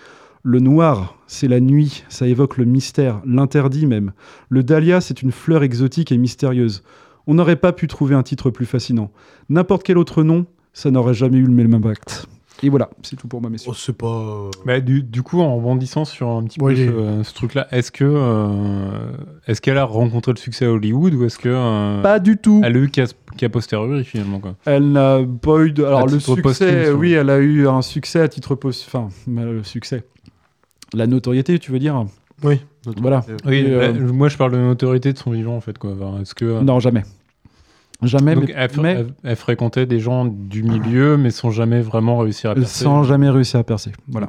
[0.42, 4.10] Le noir, c'est la nuit, ça évoque le mystère, l'interdit même.
[4.48, 6.82] Le dahlia, c'est une fleur exotique et mystérieuse.
[7.28, 9.12] On n'aurait pas pu trouver un titre plus fascinant.
[9.48, 12.26] N'importe quel autre nom, ça n'aurait jamais eu le même impact.
[12.62, 13.70] Et voilà, c'est tout pour moi, messieurs.
[13.72, 14.06] Oh, c'est pas.
[14.06, 17.66] euh, Bah, du, du coup, en rebondissant sur un petit Ouais, peu ce, ce truc-là,
[17.72, 19.10] est-ce que euh,
[19.46, 22.60] est-ce qu'elle a rencontré le succès à Hollywood ou est-ce que euh, Pas du tout.
[22.64, 25.84] elle a eu qu'à posteriori finalement quoi Elle n'a pas eu de.
[25.84, 28.84] Alors, À le succès, posthume, oui, elle a eu un succès à titre post.
[28.86, 30.04] Enfin, le succès.
[30.94, 32.04] La notoriété, tu veux dire?
[32.44, 32.60] Oui.
[32.98, 33.24] Voilà.
[33.46, 35.92] Oui, euh, moi je parle de notoriété de son vivant en fait quoi.
[35.92, 37.02] Enfin, est-ce que Non, jamais.
[38.06, 41.80] Jamais, donc, mais, elle, mais elle- elle fréquentait des gens du milieu mais sans jamais
[41.80, 42.84] vraiment réussir à percer.
[42.84, 43.92] sans jamais réussir à percer.
[44.08, 44.26] Voilà.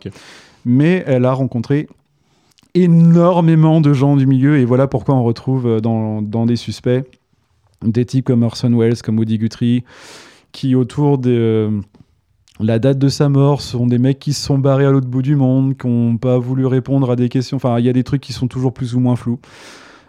[0.66, 1.88] Mais elle a rencontré
[2.74, 7.06] énormément de gens du milieu, et voilà pourquoi on retrouve euh, dans, dans des suspects
[7.84, 9.84] des types comme Orson Welles, comme Woody Guthrie,
[10.52, 11.82] qui autour de euh,
[12.60, 15.22] la date de sa mort sont des mecs qui se sont barrés à l'autre bout
[15.22, 17.58] du monde, qui n'ont pas voulu répondre à des questions.
[17.58, 19.40] Enfin, il y a des trucs qui sont toujours plus ou moins flous.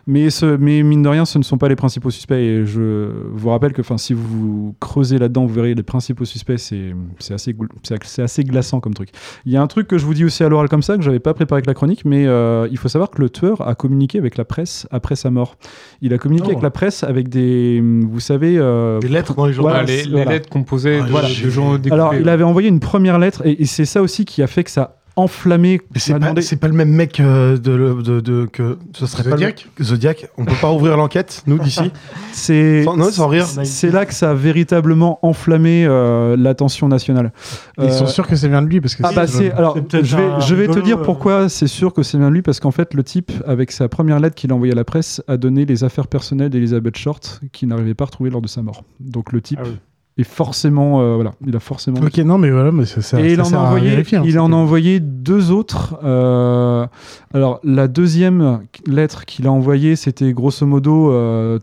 [0.08, 2.34] Mais, ce, mais mine de rien, ce ne sont pas les principaux suspects.
[2.36, 6.56] Et je vous rappelle que enfin, si vous creusez là-dedans, vous verrez les principaux suspects,
[6.58, 6.94] c'est
[7.30, 9.08] assez, glaçant comme truc.
[9.46, 11.02] Il y a un truc que je vous dis aussi à l'oral comme ça, que
[11.02, 13.74] j'avais pas préparé avec la chronique, mais euh, il faut savoir que le tueur a
[13.74, 15.56] communiqué avec la presse après sa mort.
[16.02, 16.50] Il a communiqué Oh.
[16.52, 19.70] avec la presse avec des, vous savez, euh, Des lettres dans les journaux.
[19.74, 21.28] Ah, Voilà, les, lettres composées Ah, de, voilà.
[21.28, 21.92] de gens découpés.
[21.92, 24.62] alors il avait envoyé une première lettre et, et c'est ça aussi qui a fait
[24.62, 25.80] que ça a enflammé.
[25.96, 29.22] C'est pas, demandé- c'est pas le même mec euh, de, de, de- que ce serait
[29.24, 29.84] Zodiac pas le...
[29.84, 30.28] Zodiac.
[30.36, 31.90] On peut pas ouvrir l'enquête nous d'ici.
[32.32, 33.46] C'est Sans- non, sans rire.
[33.46, 37.32] C'est là que ça a véritablement enflammé euh, l'attention nationale.
[37.78, 39.78] Ils sont Euh, sûrs que ça vient de lui parce que Ah bah c'est alors
[39.90, 42.60] C'est je vais je vais te dire pourquoi c'est sûr que c'est bien lui parce
[42.60, 45.36] qu'en fait le type avec sa première lettre qu'il a envoyée à la presse a
[45.38, 48.84] donné les affaires personnelles d'Elizabeth Short qu'il n'arrivait pas à retrouver lors de sa mort.
[49.00, 49.76] Donc le type Ah oui.
[50.18, 53.32] Est forcément euh, voilà il a forcément Ok, non, mais voilà, mais ça, ça, et
[53.32, 55.50] il ça en, sert a à envoyé, vérifier, hein, il en a c'était- envoyé deux
[55.50, 55.98] autres.
[56.04, 56.86] euh,
[57.34, 61.58] alors, la deuxième lettre qu'il a envoyée, c'était grosso modo euh,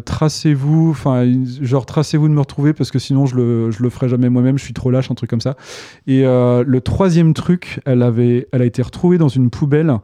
[0.00, 1.24] tracez-vous, enfin,
[1.60, 4.56] genre tracez-vous de me retrouver parce que sinon je le, je le ferai jamais moi-même,
[4.58, 5.54] je suis trop lâche, un truc comme ça.
[6.06, 9.94] Et le troisième truc, elle, avait, elle a été retrouvée dans une poubelle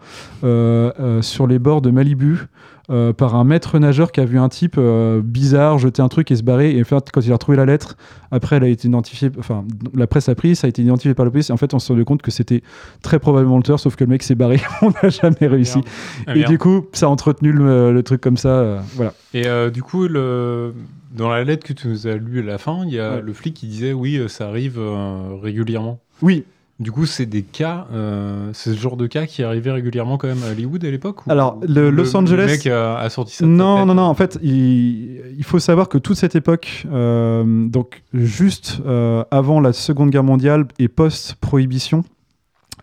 [1.22, 2.48] sur les bords de Malibu.
[2.92, 6.30] Euh, par un maître nageur qui a vu un type euh, bizarre jeter un truc
[6.30, 6.76] et se barrer.
[6.76, 7.96] Et en fait, quand il a retrouvé la lettre,
[8.30, 9.30] après, elle a été identifiée.
[9.38, 11.50] Enfin, la presse a pris, ça a été identifié par la police.
[11.50, 12.62] Et en fait, on se rendu compte que c'était
[13.02, 14.60] très probablement le tueur, sauf que le mec s'est barré.
[14.82, 15.80] on n'a jamais réussi.
[16.26, 18.48] Ah, et du coup, ça a entretenu le, le truc comme ça.
[18.50, 19.14] euh, voilà.
[19.34, 20.74] Et du coup, le...
[21.16, 23.22] dans la lettre que tu nous as lue à la fin, il y a Ouais.
[23.22, 25.98] le flic qui disait oui, ça arrive euh, régulièrement.
[26.20, 26.44] Oui.
[26.82, 30.26] Du coup, c'est des cas, euh, c'est ce genre de cas qui arrivait régulièrement quand
[30.28, 33.46] même à Hollywood à l'époque Alors, le Los Angeles- Le mec a, a sorti ça.
[33.46, 34.02] Non, tête non, non.
[34.02, 39.60] En fait, il, il faut savoir que toute cette époque, euh, donc juste euh, avant
[39.60, 42.04] la Seconde Guerre mondiale et post-prohibition,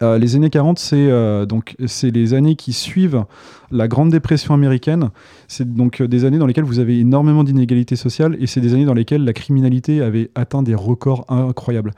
[0.01, 3.25] euh, les années 40, c'est euh, donc c'est les années qui suivent
[3.69, 5.09] la Grande Dépression américaine.
[5.49, 8.73] C'est donc euh, des années dans lesquelles vous avez énormément d'inégalités sociales et c'est des
[8.73, 11.91] années dans lesquelles la criminalité avait atteint des records incroyables.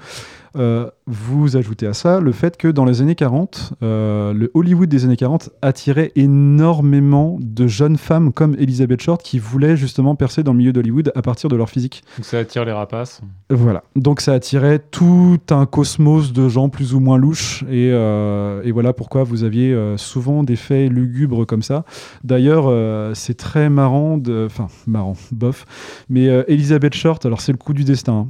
[0.57, 4.89] Euh, vous ajoutez à ça le fait que dans les années 40, euh, le Hollywood
[4.89, 10.43] des années 40 attirait énormément de jeunes femmes comme Elizabeth Short qui voulaient justement percer
[10.43, 12.03] dans le milieu d'Hollywood à partir de leur physique.
[12.17, 13.21] Donc ça attire les rapaces.
[13.49, 13.83] Voilà.
[13.95, 18.71] Donc ça attirait tout un cosmos de gens plus ou moins louches et, euh, et
[18.71, 21.85] voilà pourquoi vous aviez euh, souvent des faits lugubres comme ça.
[22.23, 24.45] D'ailleurs, euh, c'est très marrant, de...
[24.45, 25.65] enfin marrant, bof.
[26.09, 28.13] Mais Elizabeth Short, alors c'est le coup du destin.
[28.13, 28.27] hein.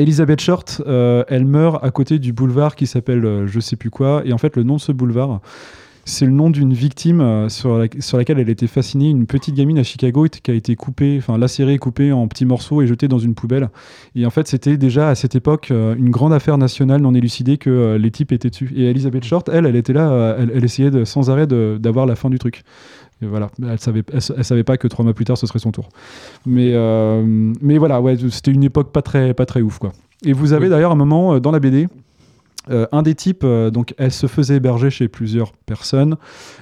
[0.00, 3.90] Elizabeth Short, euh, elle meurt à côté du boulevard qui s'appelle euh, je sais plus
[3.90, 4.22] quoi.
[4.24, 5.40] Et en fait, le nom de ce boulevard,
[6.06, 9.54] c'est le nom d'une victime euh, sur, la- sur laquelle elle était fascinée, une petite
[9.54, 13.08] gamine à Chicago qui a été coupée, enfin lacérée, coupée en petits morceaux et jetée
[13.08, 13.68] dans une poubelle.
[14.14, 17.96] Et en fait, c'était déjà à cette époque une grande affaire nationale non élucidée que
[18.00, 18.72] les types étaient dessus.
[18.74, 22.38] Et Elizabeth Short, elle, elle était là, elle, essayait sans arrêt d'avoir la fin du
[22.38, 22.62] truc.
[23.22, 25.58] Et voilà, elle savait, elle, elle savait pas que trois mois plus tard ce serait
[25.58, 25.88] son tour.
[26.46, 29.92] Mais, euh, mais voilà, ouais, c'était une époque pas très, pas très ouf quoi.
[30.24, 30.70] Et vous avez Oui.
[30.70, 31.88] d'ailleurs un moment euh, dans la BD,
[32.70, 36.16] euh, un des types, euh, donc elle se faisait héberger chez plusieurs personnes,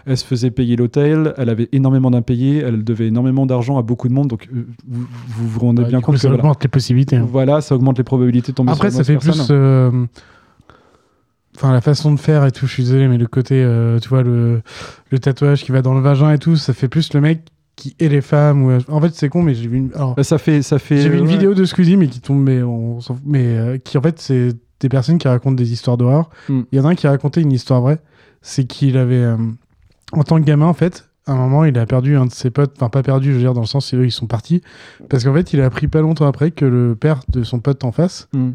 [0.06, 4.08] elle se faisait payer l'hôtel, elle avait énormément d'impayés, elle devait énormément d'argent à beaucoup
[4.08, 6.42] de monde, donc euh, vous, vous vous rendez Bah, bien coup, compte ça que voilà,
[6.44, 7.16] augmente les possibilités.
[7.16, 7.26] hein.
[7.30, 9.52] voilà, ça augmente les probabilités de tomber Après, sur ça fait mauvaise plus.
[11.60, 14.08] Enfin, la façon de faire et tout, je suis désolé, mais le côté, euh, tu
[14.08, 14.62] vois, le,
[15.10, 17.40] le tatouage qui va dans le vagin et tout, ça fait plus le mec
[17.74, 18.62] qui est les femmes.
[18.62, 18.78] Ou...
[18.88, 19.90] En fait, c'est con, mais j'ai vu une.
[19.94, 20.98] alors, Bah, ça fait, ça fait.
[20.98, 21.32] J'ai vu une ouais.
[21.32, 24.20] vidéo de Squeezie, mais qui tombe, mais on s'en fout, mais euh, qui en fait,
[24.20, 26.30] c'est des personnes qui racontent des histoires d'horreur.
[26.48, 26.64] Il Mm.
[26.72, 27.98] y en a un qui a raconté une histoire vraie.
[28.40, 29.36] C'est qu'il avait, euh,
[30.12, 32.50] en tant que gamin, en fait, à un moment, il a perdu un de ses
[32.50, 32.74] potes.
[32.76, 34.62] Enfin, pas perdu, je veux dire, dans le sens, eux, ils sont partis.
[35.10, 37.82] Parce qu'en fait, il a appris pas longtemps après que le père de son pote
[37.82, 38.50] en face Mm.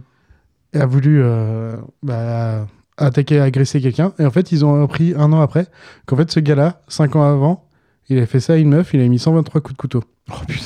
[0.75, 2.65] a voulu euh, bah,
[3.05, 4.13] attaquer, agresser quelqu'un.
[4.19, 5.67] Et en fait, ils ont appris un an après
[6.05, 7.65] qu'en fait, ce gars-là, cinq ans avant,
[8.09, 10.03] il a fait ça à une meuf, il a mis 123 coups de couteau.
[10.31, 10.65] Oh putain.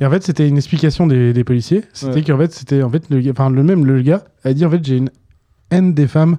[0.00, 1.82] Et en fait, c'était une explication des, des policiers.
[1.92, 2.22] C'était Ouais.
[2.22, 4.84] qu'en fait, c'était en fait le, enfin le même le gars a dit en fait
[4.84, 5.10] j'ai une
[5.70, 6.36] haine des femmes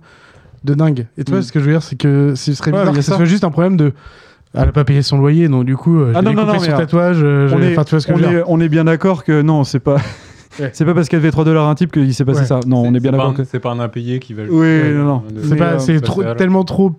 [0.63, 1.07] de dingue.
[1.17, 1.43] Et tu vois Mm.
[1.43, 3.15] ce que je veux dire, c'est que ce serait Ouais, bizarre a que ce ça.
[3.17, 3.93] soit juste un problème de
[4.55, 6.67] elle a pas payé son loyer, donc du coup, euh, Ah non, non, non, son
[6.67, 7.17] tatouage.
[7.17, 8.39] je- on, est, Enfin, tu vois ce que on, je veux dire.
[8.39, 9.97] est, on est bien d'accord que non, c'est pas.
[10.59, 10.69] Ouais.
[10.73, 12.45] C'est pas parce qu'elle fait 3 dollars un type qu'il s'est passé Ouais.
[12.45, 12.59] ça.
[12.67, 13.43] Non, on est bien C'est pas d'accord que.
[13.43, 14.43] C'est pas un impayé qui va.
[14.43, 15.23] Oui, non, non.
[15.79, 16.89] C'est euh, tellement trop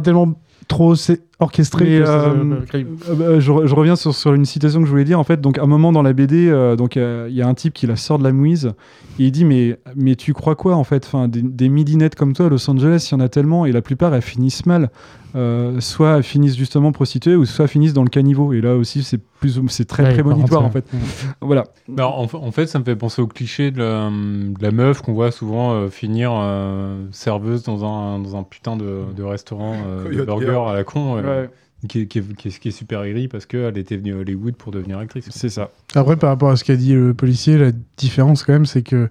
[0.00, 0.34] tellement
[0.68, 1.84] trop c'est orchestré.
[1.84, 2.34] Mais, euh,
[2.74, 5.18] Euh, bah, je, re- je reviens sur, sur une citation que je voulais dire.
[5.18, 7.48] En fait, donc à un moment dans la BD, euh, donc euh, il y a
[7.48, 8.72] un type qui la sort de la mouise
[9.18, 11.04] et il dit mais mais tu crois quoi en fait?
[11.06, 13.72] Enfin des, des midinettes comme toi à Los Angeles, il y en a tellement et
[13.72, 14.90] la plupart elles finissent mal.
[15.36, 18.52] Euh, soit elles finissent justement prostituées ou soit finissent dans le caniveau.
[18.52, 20.84] Et là aussi c'est plus ou- c'est très Ouais, prémonitoire en fait.
[21.40, 21.64] Voilà.
[21.88, 24.70] Bah, en, fa- en fait, ça me fait penser au cliché de la, de la
[24.72, 29.22] meuf qu'on voit souvent euh, finir euh, serveuse dans un, dans un putain de, de
[29.22, 31.50] restaurant euh, de burger À la con, euh, Ouais,
[31.88, 34.18] qui, est- qui est- qui est- qui est super aigri parce qu'elle était venue à
[34.18, 35.28] Hollywood pour devenir actrice.
[35.30, 35.70] c'est ça.
[35.94, 39.08] Après, par rapport à ce qu'a dit le policier, la différence quand même, c'est que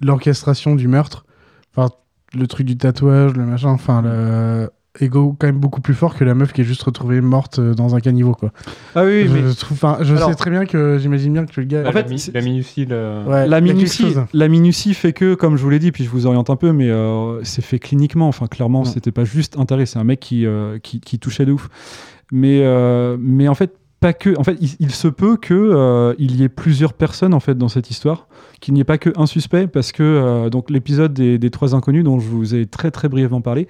[0.00, 1.24] l'orchestration du meurtre,
[1.74, 1.94] enfin,
[2.34, 6.22] le truc du tatouage, le machin, enfin, le ego quand même beaucoup plus fort que
[6.24, 8.52] la meuf qui est juste retrouvée morte euh, dans un caniveau, quoi.
[8.94, 11.60] Ah oui, je mais trouve, enfin, je Alors- sais très bien que j'imagine bien que
[11.60, 11.82] le gars.
[11.84, 14.92] En En fait, fait, la, mi- c'est- la minutie, le- Ouais, la minutie, la minutie
[14.94, 17.42] fait que, comme je vous l'ai dit, puis je vous oriente un peu, mais euh,
[17.42, 18.28] c'est fait cliniquement.
[18.28, 19.86] Enfin, clairement, c'était pas juste intérêt.
[19.86, 21.68] C'est un mec qui, euh, qui, qui touchait de ouf.
[22.30, 24.38] Mais, euh, mais en fait, pas que.
[24.38, 27.56] En fait, il, il se peut que euh, il y ait plusieurs personnes en fait
[27.56, 28.28] dans cette histoire,
[28.60, 31.74] qu'il n'y ait pas que un suspect, parce que euh, donc l'épisode des, des trois
[31.74, 33.66] inconnus dont je vous ai très très brièvement parlé,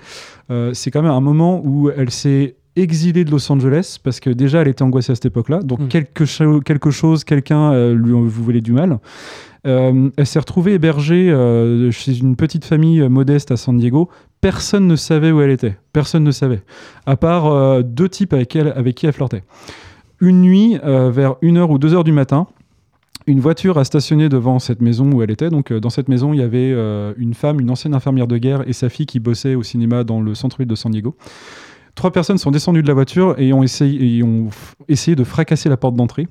[0.51, 4.31] euh, c'est quand même un moment où elle s'est exilée de Los Angeles parce que
[4.31, 5.89] déjà elle était angoissée à cette époque-là, donc Mm.
[5.89, 8.99] quelque, cho- quelque chose, quelqu'un euh, lui vous voulait du mal.
[9.67, 14.09] Euh, elle s'est retrouvée hébergée euh, chez une petite famille euh, modeste à San Diego.
[14.41, 15.77] Personne ne savait où elle était.
[15.93, 16.63] Personne ne savait.
[17.07, 19.45] À part deux types avec, elle, avec qui elle flirtait.
[20.23, 22.47] Une nuit, euh, vers 1h ou 2h du matin,
[23.27, 25.51] une voiture a stationné devant cette maison où elle était.
[25.51, 28.39] Donc, euh, dans cette maison, il y avait euh, une femme, une ancienne infirmière de
[28.39, 31.17] guerre et sa fille qui bossait au cinéma dans le centre-ville de San Diego.
[31.97, 34.23] Trois personnes sont descendues de la voiture et ont essayé,
[35.17, 36.29] de fracasser la porte d'entrée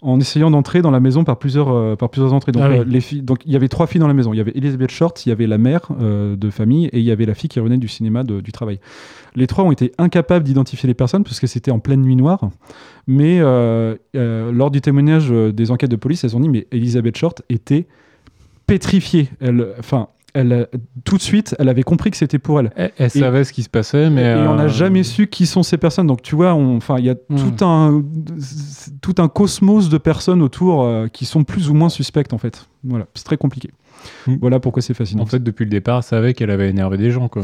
[0.00, 2.52] en essayant d'entrer dans la maison par plusieurs, euh, par plusieurs entrées.
[2.52, 2.78] Donc, Ah oui.
[2.78, 4.32] euh, les filles, donc, il y avait trois filles dans la maison.
[4.32, 7.04] Il y avait Elizabeth Short, il y avait la mère euh, de famille et il
[7.04, 8.80] y avait la fille qui revenait du cinéma de- du travail.
[9.36, 12.50] Les trois ont été incapables d'identifier les personnes parce que c'était en pleine nuit noire.
[13.06, 13.40] Mais
[14.14, 17.86] lors du témoignage des enquêtes de police, elles ont dit mais Elizabeth Short était
[18.66, 19.28] pétrifiée.
[19.40, 20.68] Elle, enfin, elle,
[21.04, 22.72] tout de suite, elle avait compris que c'était pour elle.
[22.76, 24.22] Elle, elle savait ce qui se passait, mais.
[24.22, 26.06] Et on n'a euh, jamais su qui sont ces personnes.
[26.06, 27.36] Donc tu vois, enfin, il y a Hmm.
[27.36, 28.02] tout un
[29.00, 32.66] tout un cosmos de personnes autour euh, qui sont plus ou moins suspectes en fait.
[32.84, 33.70] Voilà, c'est très compliqué.
[34.26, 34.36] Hmm.
[34.40, 35.22] Voilà pourquoi c'est fascinant.
[35.22, 37.28] En fait, depuis le départ, elle savait qu'elle avait énervé des gens.
[37.28, 37.42] Quoi.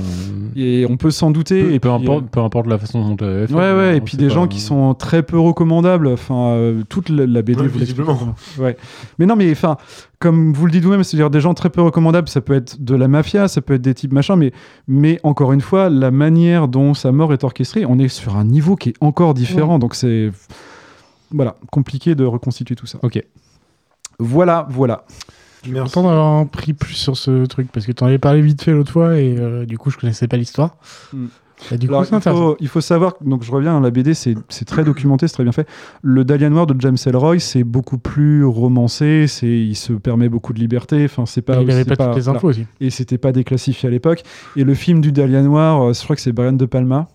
[0.57, 1.63] et on peut s'en douter.
[1.63, 3.55] Peu, et peu puis, importe, peu importe la façon dont elle avait fait.
[3.55, 6.09] Ouais, ouais, et on puis des pas, gens qui sont très peu recommandables.
[6.09, 7.99] Enfin, euh, toute la, la BD Ouais, vous l'explique.
[8.07, 8.35] visiblement.
[8.59, 8.77] Ouais.
[9.19, 9.77] Mais non, mais enfin,
[10.19, 12.29] comme vous le dites vous-même, c'est-à-dire des gens très peu recommandables.
[12.29, 14.53] Ça peut être de la mafia, ça peut être des types machin, mais,
[14.87, 18.45] mais encore une fois, la manière dont sa mort est orchestrée, on est sur un
[18.45, 19.79] niveau qui est encore différent.
[19.79, 20.31] Donc c'est
[21.31, 22.99] voilà compliqué de reconstituer tout ça.
[23.03, 23.23] Ok.
[24.19, 25.05] Voilà, voilà.
[25.69, 28.41] Je suis content d'avoir pris plus sur ce truc parce que tu en avais parlé
[28.41, 30.77] vite fait l'autre fois et euh, du coup je connaissais pas l'histoire.
[31.73, 32.41] Et du Alors, coup, c'est il, intéressant.
[32.41, 35.35] faut, il faut savoir, donc je reviens à la BD, c'est c'est très documenté, c'est
[35.35, 35.69] très bien fait.
[36.03, 40.53] Le Dahlia Noir de James Ellroy, c'est beaucoup plus romancé, c'est il se permet beaucoup
[40.53, 41.05] de liberté.
[41.05, 41.61] Enfin, c'est pas.
[41.61, 42.39] il avait pas, toutes les voilà.
[42.39, 42.67] infos aussi.
[42.81, 44.23] Et c'était pas déclassifié à l'époque.
[44.57, 47.09] Et le film du Dahlia Noir, euh, je crois que c'est Brian De Palma.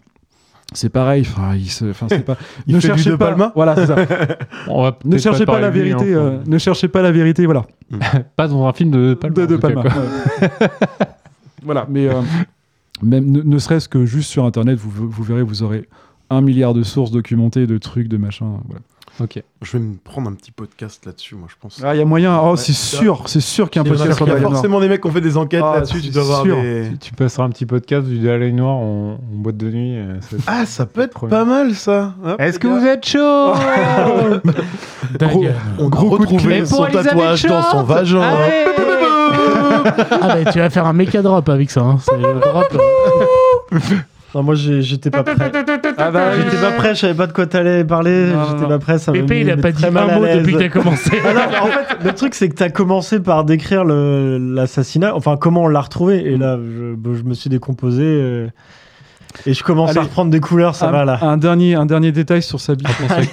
[0.74, 1.26] C'est pareil.
[1.28, 2.38] Enfin, il se, enfin, c'est pas.
[2.68, 3.30] Il ne fait du cherchez De pas.
[3.30, 3.96] Palma Voilà, c'est ça.
[4.68, 6.14] On va ne cherchez pas, la lui, vérité.
[6.14, 7.46] hein, euh, ne cherchez pas la vérité.
[7.46, 7.66] Voilà.
[8.36, 9.46] Pas dans un film de Palma.
[9.46, 9.84] de, cas, Palma.
[11.64, 12.22] voilà, mais euh,
[13.02, 15.88] même ne, ne serait-ce que juste sur Internet, vous, vous verrez, vous aurez
[16.30, 18.60] un milliard de sources documentées, de trucs, de machins.
[18.68, 18.82] Voilà.
[19.22, 19.44] Ok.
[19.62, 21.80] Je vais me prendre un petit podcast là-dessus, moi, je pense.
[21.84, 22.36] Ah, il y a moyen.
[22.40, 24.26] Oh, Ouais, c'est sûr, c'est sûr qu'il y a un Il y a podcast sur
[24.26, 24.54] Dahlia Noir.
[24.54, 26.02] forcément des mecs qui ont fait des enquêtes Ah, là-dessus.
[26.02, 26.56] Tu dois avoir sûr.
[26.60, 26.90] des.
[26.94, 29.98] Tu, tu passeras un petit podcast du Dalai Noir en, en boîte de nuit.
[29.98, 32.16] euh, ça- Ah, ça peut être pas mal ça.
[32.40, 33.20] Est-ce que vous êtes chaud
[35.20, 35.52] Dahlia.
[35.78, 36.66] On a Gros coup de retrouvé clé.
[36.66, 38.22] son tatouage dans son vagin.
[38.22, 38.66] Allez
[40.12, 41.82] Ah bah tu vas faire un méca drop avec ça.
[41.82, 41.98] Hein.
[42.00, 42.78] C'est drop.
[44.36, 45.52] Non, moi j'étais pas prêt.
[45.98, 48.30] Ah bah, J'étais pas prêt, je savais pas de quoi t'allais parler.
[48.50, 51.12] J'étais pas prêt, ça Pépé, il a pas dit un mot depuis que t'as commencé.
[51.24, 55.38] Ah non, mais en fait, le truc, c'est que t'as commencé par décrire l'assassinat, enfin
[55.38, 58.48] comment on l'a retrouvé, et là, je, je me suis décomposé, euh,
[59.46, 60.00] et je commence Allez.
[60.00, 61.20] à reprendre des couleurs, ça un, va là.
[61.24, 62.74] un dernier, un dernier détail sur sa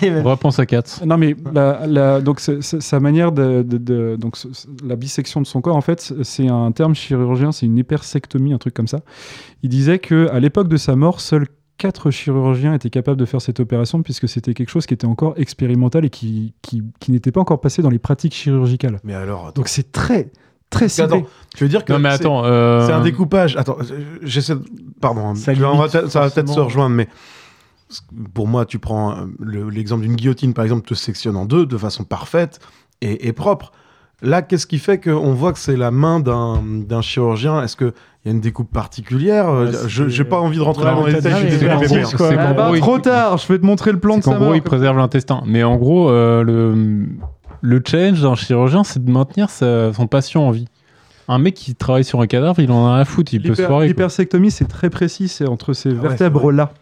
[0.03, 1.05] mais- Repense à 4.
[1.07, 4.37] Non mais la, la- donc sa manière de, de- de- donc
[4.85, 8.59] la bisection de son corps en fait c'est un terme chirurgien c'est une hypersectomie un
[8.59, 9.01] truc comme ça.
[9.63, 11.47] Il disait que à l'époque de sa mort seuls
[11.79, 15.33] quatre chirurgiens étaient capables de faire cette opération puisque c'était quelque chose qui était encore
[15.39, 19.01] expérimental et qui, qui, qui n'était pas encore passé dans les pratiques chirurgicales.
[19.03, 19.53] Mais alors, attends.
[19.61, 20.31] Donc c'est très
[20.71, 21.17] très ciblé.
[21.19, 22.45] Attends, tu veux dire que Non, mais c'est- attends.
[22.45, 23.57] euh, C'est un découpage.
[23.57, 23.77] Attends,
[24.23, 24.55] j'essaie.
[24.55, 24.63] de-
[25.01, 27.09] Pardon, hein, Ça va limite peut-être- ça va peut-être se rejoindre, mais
[28.35, 31.67] pour moi, tu prends euh, le- l'exemple d'une guillotine, par exemple, te sectionne en deux
[31.67, 32.61] de façon parfaite
[33.01, 33.73] et, et propre.
[34.23, 37.63] Là, qu'est-ce qui fait qu'on voit que c'est la main d'un d'un chirurgien?
[37.63, 37.93] Est-ce qu'il
[38.27, 39.49] y a une découpe particulière?
[39.51, 41.49] Ouais, Je J'ai pas envie de rentrer Ouais, dans les détails.
[41.51, 42.03] je suis désolé,
[42.81, 45.43] trop tard, je vais te montrer le plan de sa gros, il préserve l'intestin.
[45.47, 47.07] Mais en gros, euh, le,
[47.63, 50.67] le challenge d'un chirurgien, c'est de maintenir sa- son patient en vie.
[51.29, 53.55] Un mec qui travaille sur un cadavre, il en a rien à foutre, il peut
[53.55, 53.87] se foirer.
[53.89, 56.73] L'hypersectomie, c'est très précis, c'est entre ces Ah ouais, vertèbres-là.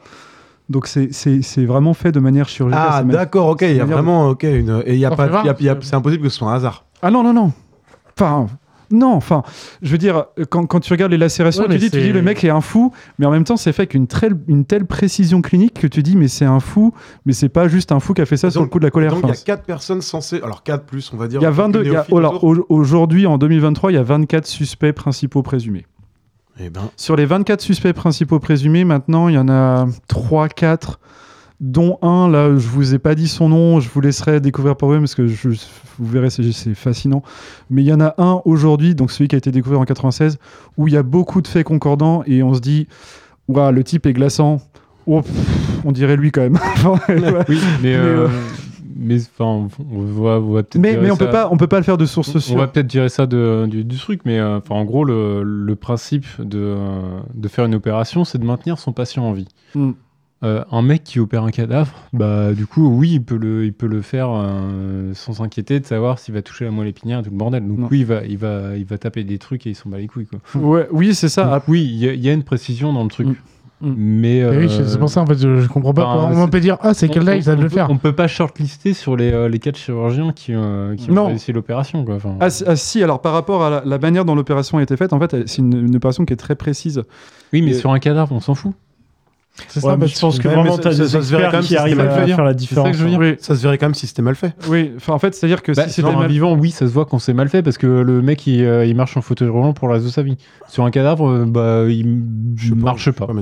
[0.71, 2.89] Donc c'est- c'est c'est vraiment fait de manière chirurgicale.
[2.91, 3.63] Ah, d'accord, ok.
[3.63, 4.29] Il y a vraiment.
[4.29, 4.83] ok, une...
[4.87, 5.43] Et il y a pas.
[5.81, 6.85] C'est impossible que ce soit un hasard.
[7.03, 7.53] Ah non, non, non.
[8.19, 8.47] Enfin,
[8.91, 9.43] non, enfin,
[9.83, 12.13] je veux dire, quand, quand tu regardes les lacérations, Ouais, tu, dis, tu c'est- dis
[12.13, 14.65] le mec est un fou, mais en même temps, c'est fait avec une, très- une
[14.65, 16.95] telle précision clinique que tu dis, mais c'est un fou,
[17.27, 18.91] mais c'est pas juste un fou qui a fait ça sur le coup de la
[18.91, 19.11] colère.
[19.13, 20.41] Donc il y a Enfin, quatre personnes censées.
[20.43, 21.41] Alors 4 plus, on va dire.
[21.41, 21.85] il y a 22.
[21.85, 25.87] il y a- oh, alors, Aujourd'hui, en 2023, il y a 24 suspects principaux présumés.
[26.61, 30.99] Eh ben, Sur les 24 suspects principaux présumés, maintenant, il y en a 3, 4,
[31.61, 34.89] dont un, là, je vous ai pas dit son nom, je vous laisserai découvrir par
[34.89, 37.23] vous parce que je- vous verrez, c'est fascinant.
[37.71, 40.39] Mais il y en a un aujourd'hui, donc celui qui a été découvert en 96,
[40.77, 42.87] où il y a beaucoup de faits concordants et on se dit,
[43.49, 44.61] waouh, le type est glaçant.
[45.07, 46.59] Oh, pff, on dirait lui quand même.
[47.09, 47.33] Oui, mais,
[47.83, 48.29] Mais, euh, euh,
[49.01, 50.81] mais enfin, on va, on va peut-être.
[50.81, 52.59] mais, mais on ça- peut pas, on peut pas le faire de source On sûre.
[52.59, 56.27] va peut-être tirer ça de- du, du truc, mais euh, en gros, le, le principe
[56.39, 56.77] de,
[57.35, 59.49] de faire une opération, c'est de maintenir son patient en vie.
[59.75, 59.91] Mm.
[60.45, 63.73] Euh, un mec qui opère un cadavre, bah du coup, oui, il peut le, il
[63.73, 67.23] peut le faire euh, sans s'inquiéter de savoir s'il va toucher la moelle épinière et
[67.25, 67.67] tout le bordel.
[67.67, 67.89] Donc Non.
[67.91, 70.07] oui, il va, il va, il va taper des trucs et il s'en bat les
[70.07, 70.27] couilles.
[70.27, 70.39] Quoi.
[70.63, 71.45] Ouais, oui, c'est ça.
[71.45, 73.27] Donc, oui, il y, a- il y a une précision dans le truc,
[73.81, 73.89] Mm.
[73.91, 73.95] Mm.
[73.97, 76.05] mais oui, euh, c'est pour ça en fait, je, je comprends pas.
[76.05, 77.89] enfin, comment on peut dire ah c'est quel là ils savent le faire.
[77.91, 81.23] On peut pas shortlister sur les, euh, les quatre chirurgiens qui, euh, qui Non.
[81.25, 82.05] ont réussi l'opération.
[82.05, 82.15] quoi.
[82.17, 84.83] Enfin, Ah, si- ah, si, alors par rapport à la, la manière dont l'opération a
[84.85, 87.03] été faite, en fait, c'est une, une opération qui est très précise.
[87.53, 88.73] oui, mais et- sur un cadavre, on s'en fout.
[89.69, 91.53] C'est Ouais, ça, je pense que vraiment t'as ça- des ça se verrait experts quand
[91.57, 92.35] même qui si arrivent c'était mal à fait.
[92.35, 92.91] faire la ça différence.
[92.91, 93.19] que je veux dire.
[93.19, 94.55] Oui, ça se verrait quand même si c'était mal fait.
[94.69, 94.93] oui.
[94.97, 97.19] Enfin, en fait, c'est-à-dire que Bah, si c'était mal- vivant, oui, ça se voit qu'on
[97.19, 99.89] s'est mal fait parce que le mec il, euh, il marche en fauteuil roulant pour
[99.89, 100.37] le reste de sa vie.
[100.69, 102.23] Sur un cadavre, euh, bah il
[102.57, 103.27] Je pas, marche pas.
[103.27, 103.33] pas.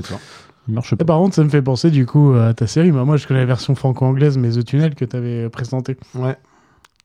[0.67, 1.05] Il marche Et pas.
[1.05, 2.91] par contre, ça me fait penser du coup à ta série.
[2.91, 5.97] Bah, moi, je connais la version franco-anglaise, mais The Tunnel que tu avais présenté.
[6.15, 6.35] Ouais,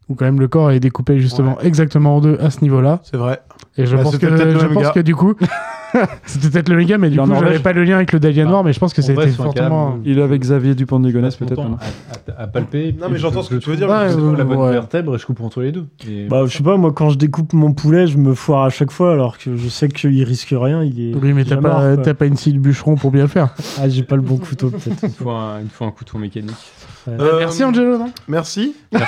[0.09, 3.01] Où quand même le corps est découpé justement exactement en deux à ce niveau-là.
[3.05, 3.40] c'est vrai.
[3.77, 5.35] Et je Bah, pense que, je même pense que du coup,
[6.26, 8.64] c'était peut-être le méga, mais du coup, j'avais pas le lien avec le Dahlia Noir,
[8.64, 9.98] mais je pense que un fortement.
[10.05, 11.62] Il est avec Xavier Dupont de Ligonnès, peut-être.
[11.62, 11.76] non
[12.38, 12.94] à, palper.
[12.98, 15.40] Non, mais je- j'entends ce que tu veux dire, la bonne vertèbre et je coupe
[15.40, 15.87] entre les deux.
[16.28, 18.90] Bah, je sais pas, moi, quand je découpe mon poulet, je me foire à chaque
[18.90, 20.83] fois, alors que je sais qu'il risque rien.
[20.83, 21.14] Il est.
[21.14, 21.57] Oui, mais t'as
[22.14, 23.55] pas, une scie de bûcheron pour bien le faire.
[23.81, 25.05] Ah, j'ai pas le bon couteau, peut-être.
[25.05, 25.11] il
[25.70, 26.55] faut un couteau mécanique.
[27.08, 28.10] Euh, Merci Angelo, non?
[28.28, 28.76] Merci.
[28.94, 28.98] Ou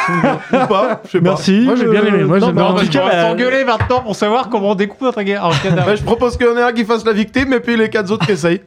[0.68, 1.24] pas, je sais pas.
[1.24, 1.60] Merci.
[1.64, 2.64] Moi, j'ai bien aimé, moi, mais bien.
[2.64, 5.52] en tout cas, bah, maintenant pour savoir comment on découpe cadavre.
[5.86, 7.88] Ouais, je propose qu'il y en ait un qui fasse la victime et puis les
[7.88, 8.62] quatre autres qui essayent.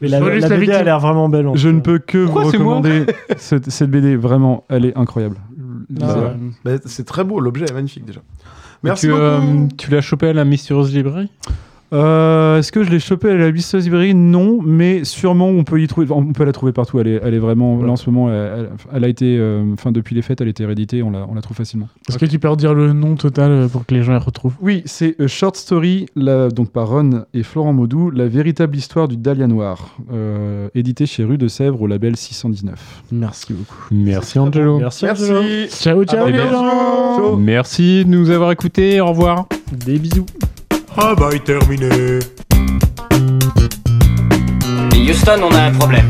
[0.00, 1.46] mais la, la la BD a l'air vraiment belle.
[1.48, 4.16] en Je ne peux que Pourquoi vous recommander cette, cette BD.
[4.16, 5.36] Vraiment, elle est incroyable.
[6.02, 6.32] Ah.
[6.64, 8.20] Bah, c'est très beau, l'objet est magnifique déjà.
[8.82, 9.22] Merci tu, beaucoup.
[9.22, 11.30] euh, tu l'as chopé à la mystérieuse librairie
[11.92, 15.86] Euh, Est-ce que je l'ai chopé à la librairie Non, mais sûrement on peut y
[15.88, 16.06] trouver.
[16.10, 17.00] On peut la trouver partout.
[17.00, 17.82] Elle est, elle est vraiment.
[17.82, 19.36] Là en ce moment, elle, elle- elle a été.
[19.38, 21.02] euh, Enfin, depuis les fêtes, elle a été rééditée.
[21.02, 21.88] On la, on la trouve facilement.
[22.08, 24.54] Est-ce que tu peux redire le nom total euh, pour que les gens les retrouvent?
[24.60, 29.08] Oui, c'est A Short Story, la- donc par Ron et Florent Maudou, la véritable histoire
[29.08, 33.02] du Dahlia Noir, euh, édité chez Rue de Sèvres au label 619.
[33.12, 33.86] Merci beaucoup.
[33.90, 34.78] Merci Angelo.
[34.78, 35.42] Merci, Angelo.
[35.68, 39.00] Ciao, ciao les gens Merci de nous avoir écoutés.
[39.00, 39.46] Au revoir.
[39.86, 40.26] Des bisous.
[40.96, 42.18] Travail terminé.
[44.94, 46.08] Houston, on a un problème.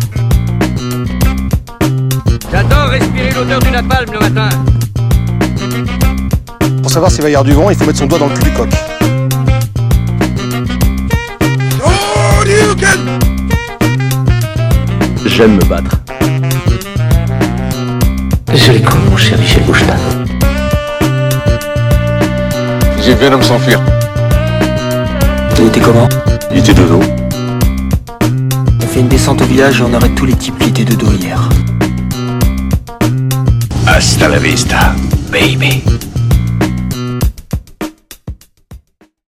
[2.51, 4.49] J'adore respirer l'odeur du napalm le matin.
[6.83, 8.35] Pour savoir s'il va y avoir du vent, il faut mettre son doigt dans le
[8.35, 8.69] cul du coq.
[15.27, 15.97] J'aime me battre.
[18.53, 19.97] Je l'ai cru, mon cher Michel Bouchta.
[23.03, 23.81] J'ai vu un homme s'enfuir.
[25.61, 26.09] Il était comment
[26.51, 27.01] Il était de dos.
[28.83, 30.95] On fait une descente au village et on arrête tous les types qui étaient de
[30.95, 31.49] dos hier.
[33.87, 34.95] Hasta la vista,
[35.31, 35.83] baby.